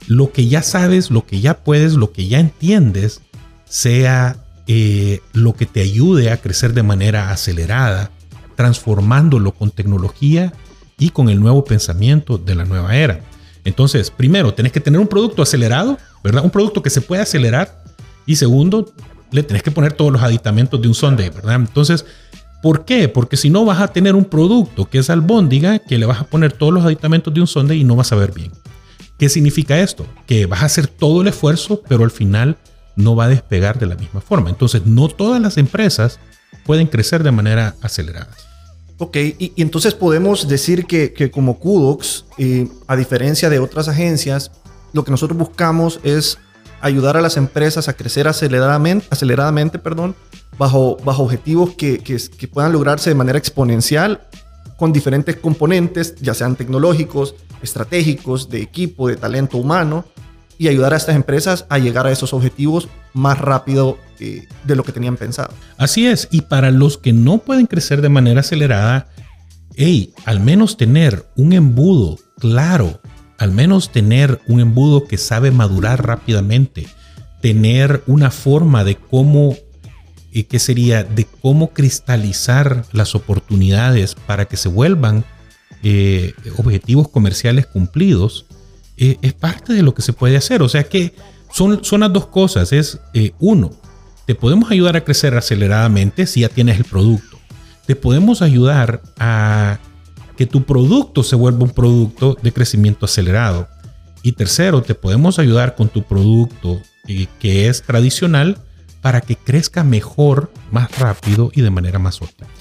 lo 0.08 0.32
que 0.32 0.48
ya 0.48 0.62
sabes, 0.62 1.10
lo 1.10 1.26
que 1.26 1.42
ya 1.42 1.64
puedes, 1.64 1.94
lo 1.94 2.12
que 2.12 2.28
ya 2.28 2.40
entiendes, 2.40 3.22
sea 3.66 4.38
eh, 4.74 5.20
lo 5.34 5.54
que 5.54 5.66
te 5.66 5.82
ayude 5.82 6.32
a 6.32 6.38
crecer 6.38 6.72
de 6.74 6.82
manera 6.82 7.32
acelerada, 7.32 8.10
transformándolo 8.56 9.52
con 9.52 9.70
tecnología 9.70 10.54
y 10.98 11.10
con 11.10 11.28
el 11.28 11.42
nuevo 11.42 11.66
pensamiento 11.66 12.38
de 12.38 12.56
la 12.56 12.64
nueva 12.64 12.96
era. 12.96 13.20
Entonces, 13.66 14.12
primero, 14.12 14.54
tenés 14.54 14.72
que 14.72 14.80
tener 14.80 15.02
un 15.02 15.10
producto 15.10 15.42
acelerado, 15.42 15.98
¿verdad? 16.24 16.46
Un 16.46 16.52
producto 16.52 16.82
que 16.82 16.90
se 16.90 17.02
puede 17.02 17.22
acelerar. 17.22 17.84
Y 18.26 18.38
segundo, 18.38 18.94
le 19.32 19.44
tenés 19.44 19.62
que 19.62 19.72
poner 19.72 19.92
todos 19.92 20.10
los 20.10 20.22
aditamentos 20.24 20.82
de 20.82 20.88
un 20.88 20.96
sonde, 20.96 21.30
¿verdad? 21.32 21.56
Entonces, 21.56 22.06
¿por 22.64 22.86
qué? 22.86 23.10
Porque 23.10 23.36
si 23.36 23.50
no 23.50 23.66
vas 23.66 23.82
a 23.82 23.90
tener 23.90 24.16
un 24.16 24.24
producto 24.24 24.86
que 24.86 25.00
es 25.00 25.10
albóndiga, 25.10 25.80
que 25.80 25.98
le 25.98 26.06
vas 26.06 26.22
a 26.22 26.28
poner 26.28 26.54
todos 26.54 26.74
los 26.74 26.86
aditamentos 26.86 27.34
de 27.34 27.42
un 27.42 27.48
sonde 27.48 27.76
y 27.76 27.84
no 27.84 27.98
vas 27.98 28.14
a 28.14 28.16
ver 28.16 28.32
bien. 28.32 28.54
¿Qué 29.20 29.28
significa 29.28 29.78
esto? 29.82 30.06
Que 30.28 30.46
vas 30.46 30.62
a 30.62 30.68
hacer 30.68 30.88
todo 30.88 31.24
el 31.24 31.28
esfuerzo, 31.28 31.84
pero 31.90 32.06
al 32.06 32.12
final 32.12 32.58
no 32.96 33.16
va 33.16 33.26
a 33.26 33.30
despegar 33.30 33.80
de 33.80 33.86
la 33.86 33.96
misma 33.96 34.22
forma. 34.22 34.50
Entonces, 34.50 34.86
no 34.86 35.08
todas 35.08 35.42
las 35.42 35.58
empresas 35.58 36.20
pueden 36.66 36.88
crecer 36.88 37.24
de 37.24 37.32
manera 37.32 37.76
acelerada. 37.82 38.30
Ok, 38.98 39.18
y, 39.18 39.54
entonces 39.58 39.96
podemos 39.96 40.48
decir 40.48 40.86
que, 40.86 41.32
como 41.32 41.58
Kudox, 41.60 42.26
eh, 42.38 42.68
a 42.88 42.96
diferencia 42.96 43.50
de 43.50 43.60
otras 43.60 43.88
agencias, 43.88 44.52
lo 44.94 45.04
que 45.04 45.12
nosotros 45.12 45.38
buscamos 45.38 46.00
es 46.04 46.38
ayudar 46.82 47.18
a 47.18 47.22
las 47.22 47.38
empresas 47.38 47.88
a 47.88 47.94
crecer 47.94 48.28
aceleradamente, 48.28 49.08
aceleradamente 49.10 49.80
perdón, 49.80 50.16
bajo, 50.58 50.98
bajo 51.04 51.24
objetivos 51.24 51.72
que, 51.72 52.00
que, 52.00 52.48
puedan 52.48 52.74
lograrse 52.74 53.10
de 53.10 53.16
manera 53.16 53.38
exponencial 53.38 54.22
con 54.78 54.92
diferentes 54.92 55.36
componentes, 55.36 56.16
ya 56.22 56.34
sean 56.34 56.56
tecnológicos, 56.56 57.36
estratégicos, 57.62 58.50
de 58.50 58.62
equipo, 58.62 59.08
de 59.08 59.16
talento 59.16 59.58
humano, 59.58 60.06
y 60.62 60.68
ayudar 60.68 60.94
a 60.94 60.98
estas 60.98 61.16
empresas 61.16 61.66
a 61.70 61.80
llegar 61.80 62.06
a 62.06 62.12
esos 62.12 62.36
objetivos 62.36 62.88
más 63.14 63.40
rápido 63.40 63.98
eh, 64.20 64.48
de 64.64 64.76
lo 64.76 64.84
que 64.84 64.92
tenían 64.92 65.18
pensado. 65.18 65.52
Así 65.80 66.06
es, 66.06 66.28
y 66.30 66.42
para 66.42 66.70
los 66.70 67.00
que 67.00 67.14
no 67.14 67.40
pueden 67.40 67.66
crecer 67.66 68.04
de 68.04 68.10
manera 68.10 68.42
acelerada, 68.42 69.08
al 70.26 70.40
menos 70.40 70.78
tener 70.78 71.26
un 71.36 71.54
embudo 71.54 72.20
claro, 72.38 73.02
al 73.40 73.52
menos 73.52 73.92
tener 73.92 74.40
un 74.46 74.60
embudo 74.60 75.08
que 75.08 75.18
sabe 75.18 75.50
madurar 75.50 76.06
rápidamente, 76.06 76.86
tener 77.42 78.04
una 78.06 78.30
forma 78.30 78.84
de 78.84 78.98
cómo, 78.98 79.58
eh, 80.32 80.44
¿qué 80.44 80.60
sería? 80.60 81.04
De 81.04 81.26
cómo 81.42 81.72
cristalizar 81.74 82.86
las 82.92 83.16
oportunidades 83.16 84.14
para 84.14 84.46
que 84.46 84.58
se 84.58 84.70
vuelvan 84.70 85.26
eh, 85.82 86.36
objetivos 86.58 87.10
comerciales 87.10 87.66
cumplidos, 87.66 88.46
eh, 89.02 89.18
es 89.24 89.34
parte 89.34 89.74
de 89.74 89.82
lo 89.82 89.96
que 89.96 90.04
se 90.04 90.14
puede 90.14 90.38
hacer. 90.38 90.62
O 90.62 90.70
sea 90.70 90.84
que 90.84 91.16
son, 91.52 91.84
son 91.84 92.02
las 92.02 92.14
dos 92.14 92.28
cosas. 92.28 92.72
Es 92.72 93.00
eh, 93.16 93.32
uno, 93.40 93.72
te 94.28 94.36
podemos 94.36 94.70
ayudar 94.70 94.96
a 94.96 95.04
crecer 95.04 95.36
aceleradamente 95.36 96.28
si 96.28 96.42
ya 96.42 96.50
tienes 96.50 96.78
el 96.78 96.86
producto. 96.86 97.40
Te 97.88 97.96
podemos 97.96 98.44
ayudar 98.44 99.02
a 99.18 99.80
que 100.38 100.46
tu 100.46 100.64
producto 100.66 101.24
se 101.24 101.36
vuelva 101.36 101.64
un 101.64 101.72
producto 101.72 102.38
de 102.44 102.54
crecimiento 102.54 103.06
acelerado. 103.06 103.68
Y 104.22 104.34
tercero, 104.34 104.84
te 104.84 104.94
podemos 104.94 105.40
ayudar 105.40 105.74
con 105.74 105.90
tu 105.90 106.04
producto 106.04 106.80
eh, 107.08 107.26
que 107.40 107.70
es 107.70 107.82
tradicional 107.82 108.60
para 109.02 109.22
que 109.22 109.36
crezca 109.36 109.84
mejor, 109.84 110.52
más 110.72 110.96
rápido 111.00 111.52
y 111.56 111.62
de 111.62 111.72
manera 111.72 111.98
más 111.98 112.22
óptima. 112.22 112.52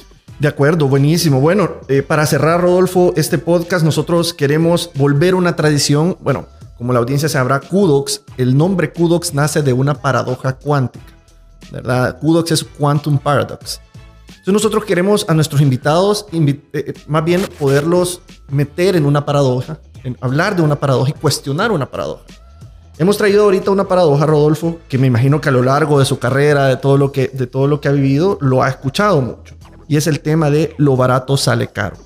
De 0.41 0.49
acuerdo, 0.49 0.89
buenísimo. 0.89 1.39
Bueno, 1.39 1.73
eh, 1.89 2.01
para 2.03 2.25
cerrar, 2.25 2.63
Rodolfo, 2.63 3.13
este 3.15 3.37
podcast 3.37 3.85
nosotros 3.85 4.33
queremos 4.33 4.91
volver 4.95 5.35
una 5.35 5.55
tradición. 5.55 6.17
Bueno, 6.21 6.47
como 6.79 6.95
la 6.95 6.99
audiencia 6.99 7.29
sabrá, 7.29 7.61
Kudox, 7.61 8.23
el 8.39 8.57
nombre 8.57 8.91
Kudox 8.91 9.35
nace 9.35 9.61
de 9.61 9.75
una 9.75 10.01
paradoja 10.01 10.55
cuántica, 10.55 11.13
¿verdad? 11.71 12.19
Kudox 12.21 12.53
es 12.53 12.65
Quantum 12.65 13.19
Paradox. 13.19 13.83
Entonces 14.29 14.55
nosotros 14.55 14.87
queremos 14.87 15.27
a 15.29 15.35
nuestros 15.35 15.61
invitados, 15.61 16.25
eh, 16.33 16.59
eh, 16.73 16.95
más 17.07 17.23
bien 17.23 17.43
poderlos 17.59 18.23
meter 18.49 18.97
en 18.97 19.05
una 19.05 19.27
paradoja, 19.27 19.79
en 20.05 20.17
hablar 20.23 20.57
de 20.57 20.63
una 20.63 20.77
paradoja 20.77 21.11
y 21.11 21.21
cuestionar 21.21 21.71
una 21.71 21.91
paradoja. 21.91 22.25
Hemos 22.97 23.19
traído 23.19 23.45
ahorita 23.45 23.71
una 23.71 23.85
paradoja, 23.85 24.25
Rodolfo, 24.25 24.79
que 24.89 24.97
me 24.97 25.07
imagino 25.07 25.39
que 25.43 25.51
a 25.51 25.53
lo 25.53 25.63
largo 25.63 25.99
de 25.99 26.07
su 26.07 26.19
carrera, 26.19 26.65
de 26.65 26.79
todo 26.79 26.97
lo 26.97 27.13
que, 27.13 27.29
de 27.29 27.47
todo 27.47 27.67
lo 27.67 27.83
que 27.83 27.89
ha 27.89 27.93
vivido, 27.93 28.39
lo 28.41 28.63
ha 28.63 28.71
escuchado 28.71 29.21
mucho 29.21 29.60
y 29.91 29.97
es 29.97 30.07
el 30.07 30.21
tema 30.21 30.51
de 30.51 30.73
lo 30.79 30.97
barato 30.97 31.37
sale 31.37 31.67
caro. 31.67 31.97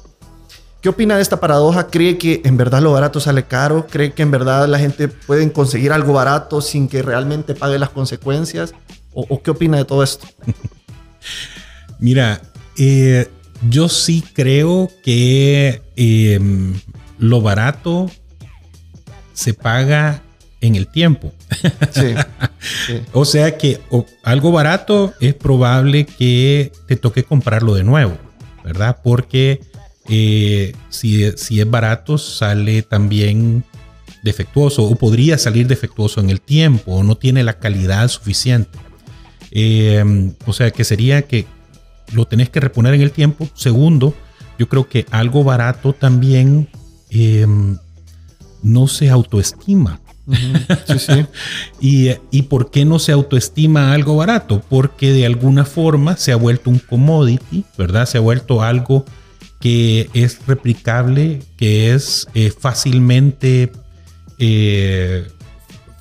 ¿Qué 0.80 0.88
opina 0.88 1.16
de 1.16 1.22
esta 1.22 1.38
paradoja? 1.38 1.88
¿Cree 1.88 2.16
que 2.16 2.40
en 2.42 2.56
verdad 2.56 2.80
lo 2.80 2.92
barato 2.92 3.20
sale 3.20 3.44
caro? 3.44 3.86
¿Cree 3.86 4.14
que 4.14 4.22
en 4.22 4.30
verdad 4.30 4.66
la 4.68 4.78
gente 4.78 5.08
puede 5.08 5.52
conseguir 5.52 5.92
algo 5.92 6.14
barato 6.14 6.62
sin 6.62 6.88
que 6.88 7.02
realmente 7.02 7.54
pague 7.54 7.78
las 7.78 7.90
consecuencias? 7.90 8.72
¿O, 9.12 9.42
qué 9.42 9.50
opina 9.50 9.76
de 9.76 9.84
todo 9.84 10.02
esto? 10.02 10.26
Mira, 11.98 12.40
eh, 12.78 13.30
yo 13.68 13.90
sí 13.90 14.24
creo 14.32 14.90
que 15.02 15.82
em, 15.94 16.80
lo 17.18 17.42
barato 17.42 18.10
se 19.34 19.52
paga 19.52 20.22
en 20.66 20.76
el 20.76 20.86
tiempo. 20.86 21.32
o 23.12 23.24
sea 23.24 23.58
que 23.58 23.80
algo 24.22 24.50
barato 24.50 25.12
es 25.20 25.34
probable 25.34 26.06
que 26.06 26.72
te 26.88 26.96
toque 26.96 27.22
comprarlo 27.22 27.74
de 27.74 27.84
nuevo, 27.84 28.16
¿verdad? 28.64 28.98
Porque 29.04 29.60
eh, 30.08 30.74
si, 30.88 31.30
si 31.36 31.60
es 31.60 31.70
barato 31.70 32.18
sale 32.18 32.82
también 32.82 33.64
defectuoso 34.22 34.84
o 34.84 34.96
podría 34.96 35.36
salir 35.36 35.66
defectuoso 35.66 36.20
en 36.20 36.30
el 36.30 36.40
tiempo 36.40 36.96
o 36.96 37.04
no 37.04 37.16
tiene 37.16 37.44
la 37.44 37.58
calidad 37.58 38.08
suficiente. 38.08 38.78
Em, 39.50 40.34
o 40.46 40.52
sea 40.52 40.70
que 40.70 40.82
sería 40.82 41.22
que 41.22 41.46
lo 42.12 42.24
tenés 42.26 42.48
que 42.48 42.60
reponer 42.60 42.94
en 42.94 43.02
el 43.02 43.12
tiempo. 43.12 43.46
Segundo, 43.54 44.14
yo 44.58 44.68
creo 44.68 44.88
que 44.88 45.04
algo 45.10 45.44
barato 45.44 45.92
también 45.92 46.68
em, 47.10 47.76
no 48.62 48.88
se 48.88 49.10
autoestima. 49.10 50.00
y, 51.80 52.10
¿Y 52.30 52.42
por 52.42 52.70
qué 52.70 52.84
no 52.84 52.98
se 52.98 53.12
autoestima 53.12 53.92
algo 53.92 54.16
barato? 54.16 54.62
Porque 54.68 55.12
de 55.12 55.26
alguna 55.26 55.64
forma 55.64 56.16
se 56.16 56.32
ha 56.32 56.36
vuelto 56.36 56.70
un 56.70 56.78
commodity, 56.78 57.64
¿verdad? 57.76 58.06
Se 58.06 58.18
ha 58.18 58.20
vuelto 58.20 58.62
algo 58.62 59.04
que 59.64 60.10
es 60.12 60.46
replicable, 60.46 61.40
que 61.56 61.94
es 61.94 62.28
eh, 62.34 62.50
fácilmente, 62.50 63.72
eh, 64.38 65.26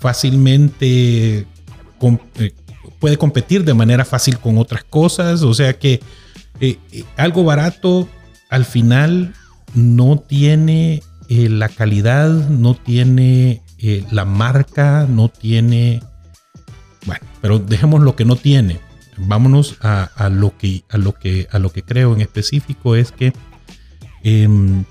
fácilmente 0.02 1.48
eh, 1.48 2.54
puede 3.00 3.16
competir 3.16 3.64
de 3.64 3.74
manera 3.74 4.04
fácil 4.04 4.38
con 4.38 4.58
otras 4.58 4.84
cosas. 4.84 5.44
O 5.44 5.54
sea 5.54 5.80
que 5.80 6.02
algo 7.16 7.46
barato 7.46 8.10
al 8.50 8.66
final 8.66 9.34
no 9.74 10.20
tiene 10.20 11.02
la 11.30 11.70
calidad, 11.70 12.30
no 12.50 12.76
tiene 12.76 13.63
la 14.12 14.24
marca 14.24 15.06
no 15.10 15.28
tiene, 15.28 16.02
bueno, 17.06 17.26
pero 17.42 17.60
dejemos 17.60 18.02
lo 18.02 18.16
que 18.16 18.24
no 18.24 18.38
tiene. 18.38 18.80
Vámonos 19.18 19.78
a, 19.82 20.30
lo, 20.32 20.58
que, 20.58 20.86
a, 20.90 20.98
lo, 20.98 21.14
que, 21.14 21.48
a 21.52 21.60
lo 21.60 21.72
que 21.72 21.84
creo 21.84 22.14
en 22.16 22.22
específico 22.22 22.96
es 22.96 23.12
que 23.12 23.34
em, 24.24 24.86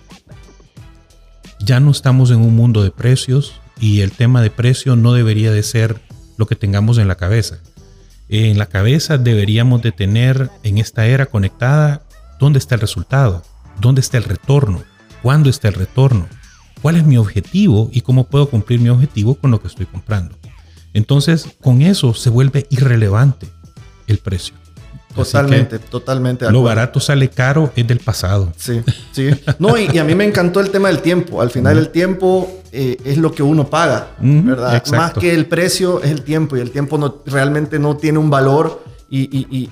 ya 1.58 1.80
no 1.80 1.90
estamos 1.90 2.30
en 2.30 2.40
un 2.40 2.54
mundo 2.54 2.84
de 2.84 2.90
precios 2.90 3.60
y 3.80 4.02
el 4.02 4.12
tema 4.12 4.42
de 4.42 4.50
precio 4.50 4.94
no 4.94 5.14
debería 5.14 5.50
de 5.52 5.62
ser 5.62 6.00
lo 6.36 6.46
que 6.46 6.54
tengamos 6.54 6.98
en 6.98 7.08
la 7.08 7.16
cabeza. 7.16 7.60
En 8.28 8.58
la 8.58 8.66
cabeza 8.66 9.16
deberíamos 9.16 9.80
de 9.82 9.92
tener 9.92 10.50
en 10.62 10.76
esta 10.76 11.06
era 11.06 11.26
conectada 11.26 12.02
dónde 12.38 12.58
está 12.58 12.74
el 12.74 12.82
resultado, 12.82 13.42
dónde 13.80 14.02
está 14.02 14.18
el 14.18 14.24
retorno, 14.24 14.82
cuándo 15.22 15.48
está 15.48 15.68
el 15.68 15.74
retorno 15.74 16.28
cuál 16.82 16.96
es 16.96 17.04
mi 17.04 17.16
objetivo 17.16 17.88
y 17.92 18.02
cómo 18.02 18.24
puedo 18.24 18.50
cumplir 18.50 18.80
mi 18.80 18.88
objetivo 18.90 19.36
con 19.36 19.50
lo 19.50 19.60
que 19.60 19.68
estoy 19.68 19.86
comprando. 19.86 20.36
Entonces, 20.92 21.46
con 21.62 21.80
eso 21.80 22.12
se 22.12 22.28
vuelve 22.28 22.66
irrelevante 22.68 23.46
el 24.06 24.18
precio. 24.18 24.54
Totalmente, 25.14 25.78
totalmente. 25.78 26.50
Lo 26.50 26.62
barato 26.62 26.98
sale 26.98 27.28
caro 27.28 27.70
es 27.76 27.86
del 27.86 27.98
pasado. 27.98 28.52
Sí, 28.56 28.82
sí. 29.12 29.30
No, 29.58 29.76
y, 29.76 29.98
a 29.98 30.04
mí 30.04 30.14
me 30.14 30.24
encantó 30.24 30.60
el 30.60 30.70
tema 30.70 30.88
del 30.88 31.00
tiempo. 31.00 31.42
Al 31.42 31.50
final, 31.50 31.78
el 31.78 31.90
tiempo 31.90 32.62
eh, 32.72 32.96
es 33.04 33.18
lo 33.18 33.32
que 33.32 33.42
uno 33.42 33.68
paga, 33.68 34.08
¿verdad? 34.18 34.82
Más 34.92 35.12
que 35.12 35.34
el 35.34 35.46
precio 35.46 36.02
es 36.02 36.10
el 36.10 36.22
tiempo 36.22 36.56
y 36.56 36.60
el 36.60 36.70
tiempo 36.70 36.98
no, 36.98 37.22
realmente 37.26 37.78
no 37.78 37.96
tiene 37.96 38.18
un 38.18 38.30
valor 38.30 38.82
y, 39.10 39.68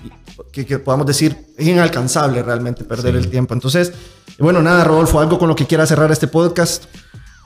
que, 0.53 0.79
podamos 0.79 1.07
decir 1.07 1.37
es 1.57 1.66
inalcanzable 1.66 2.42
realmente 2.42 2.85
perder 2.85 3.16
el 3.16 3.29
tiempo. 3.29 3.55
Entonces, 3.55 3.92
bueno, 4.38 4.62
nada, 4.62 4.85
Rodolfo, 4.85 5.20
algo 5.20 5.38
con 5.38 5.49
lo 5.49 5.57
que 5.57 5.66
quiera 5.66 5.87
cerrar 5.87 6.11
este 6.12 6.27
podcast. 6.27 6.85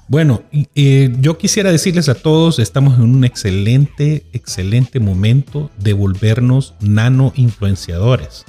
Bueno, 0.06 0.42
eh, 0.74 1.14
yo 1.20 1.38
quisiera 1.38 1.72
decirles 1.72 2.10
a 2.10 2.14
todos, 2.14 2.58
estamos 2.58 2.98
en 2.98 3.02
un 3.04 3.24
excelente, 3.24 4.26
excelente 4.32 5.00
momento 5.00 5.70
de 5.78 5.94
volvernos 5.94 6.74
nano 6.80 7.32
influenciadores. 7.36 8.44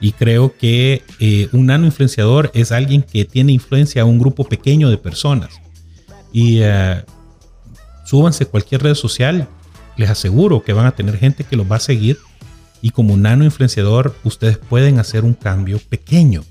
Y 0.00 0.12
creo 0.12 0.56
que 0.56 1.02
eh, 1.20 1.48
un 1.52 1.66
nano 1.66 1.86
influenciador 1.86 2.50
es 2.54 2.72
alguien 2.72 3.02
que 3.02 3.24
tiene 3.24 3.52
influencia 3.52 4.02
a 4.02 4.04
un 4.04 4.18
grupo 4.18 4.44
pequeño 4.44 4.90
de 4.90 4.98
personas. 4.98 5.60
Y 6.32 6.60
uh, 6.60 7.02
súbanse 8.04 8.46
cualquier 8.46 8.82
red 8.82 8.94
social, 8.94 9.48
les 9.96 10.10
aseguro 10.10 10.62
que 10.62 10.72
van 10.72 10.86
a 10.86 10.92
tener 10.92 11.16
gente 11.16 11.44
que 11.44 11.56
los 11.56 11.70
va 11.70 11.76
a 11.76 11.80
seguir 11.80 12.18
y 12.82 12.90
como 12.90 13.16
nano 13.16 13.44
influenciador, 13.44 14.14
ustedes 14.24 14.58
pueden 14.58 14.98
hacer 14.98 15.24
un 15.24 15.34
cambio 15.34 15.80
pequeño. 15.88 16.44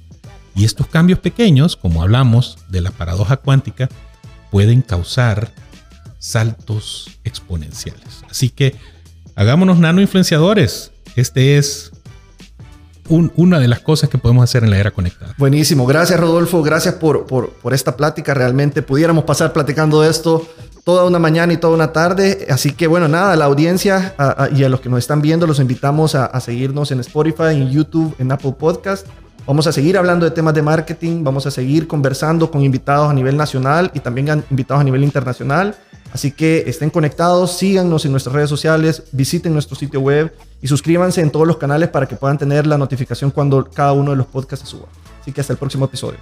Y 0.56 0.66
estos 0.66 0.88
cambios 0.88 1.20
pequeños, 1.20 1.76
como 1.76 2.02
hablamos 2.02 2.58
de 2.70 2.82
la 2.82 2.92
paradoja 2.92 3.38
cuántica, 3.38 3.90
pueden 4.52 4.82
causar 4.82 5.52
saltos 6.20 7.20
exponenciales. 7.24 8.24
Así 8.30 8.50
que 8.50 8.76
hagámonos 9.36 9.80
nano 9.80 10.02
influenciadores. 10.02 10.92
Este 11.16 11.58
es 11.58 11.92
una 13.10 13.60
de 13.60 13.68
las 13.68 13.80
cosas 13.80 14.10
que 14.10 14.18
podemos 14.18 14.44
hacer 14.44 14.64
en 14.64 14.70
la 14.70 14.78
era 14.78 14.92
conectada. 14.92 15.34
Buenísimo. 15.38 15.86
Gracias, 15.86 16.20
Rodolfo. 16.20 16.62
Gracias 16.62 16.96
por, 16.96 17.26
esta 17.72 17.96
plática. 17.96 18.34
Realmente 18.34 18.82
pudiéramos 18.82 19.24
pasar 19.24 19.54
platicando 19.54 20.04
esto 20.04 20.48
toda 20.84 21.04
una 21.06 21.20
mañana 21.20 21.54
y 21.54 21.58
toda 21.58 21.74
una 21.74 21.92
tarde. 21.92 22.48
Así 22.50 22.72
que 22.72 22.88
bueno, 22.88 23.08
nada, 23.08 23.34
a 23.34 23.36
la 23.36 23.46
audiencia 23.46 24.16
y 24.56 24.64
a 24.64 24.70
los 24.70 24.82
que 24.82 24.90
nos 24.90 25.00
están 25.00 25.22
viendo, 25.22 25.48
los 25.48 25.60
invitamos 25.60 26.16
a, 26.16 26.40
seguirnos 26.40 26.92
en 26.92 27.00
Spotify, 27.02 27.52
en 27.52 27.70
YouTube, 27.70 28.16
en 28.20 28.32
Apple 28.32 28.56
Podcast. 28.58 29.08
Vamos 29.48 29.66
a 29.66 29.72
seguir 29.72 29.98
hablando 29.98 30.26
de 30.26 30.32
temas 30.32 30.54
de 30.54 30.62
marketing, 30.62 31.24
vamos 31.24 31.48
a 31.48 31.52
seguir 31.52 31.88
conversando 31.88 32.52
con 32.52 32.66
invitados 32.66 33.10
a 33.10 33.14
nivel 33.14 33.38
nacional 33.38 33.90
y 33.94 34.02
también 34.02 34.44
invitados 34.50 34.82
a 34.82 34.84
nivel 34.84 35.06
internacional. 35.06 35.74
Así 36.12 36.32
que 36.32 36.66
estén 36.68 36.90
conectados, 36.90 37.58
síganos 37.58 38.04
en 38.04 38.12
nuestras 38.12 38.36
redes 38.36 38.50
sociales, 38.50 39.04
visiten 39.14 39.54
nuestro 39.54 39.78
sitio 39.78 40.02
web 40.02 40.36
y 40.62 40.68
suscríbanse 40.68 41.22
en 41.22 41.32
todos 41.32 41.48
los 41.48 41.56
canales 41.56 41.88
para 41.88 42.08
que 42.08 42.18
puedan 42.18 42.38
tener 42.38 42.68
la 42.68 42.78
notificación 42.78 43.32
cuando 43.32 43.70
cada 43.70 43.94
uno 43.94 44.12
de 44.12 44.18
los 44.18 44.28
podcasts 44.28 44.66
se 44.66 44.72
suba. 44.72 44.88
Así 45.22 45.32
que 45.32 45.40
hasta 45.40 45.54
el 45.54 45.60
próximo 45.60 45.86
episodio. 45.86 46.20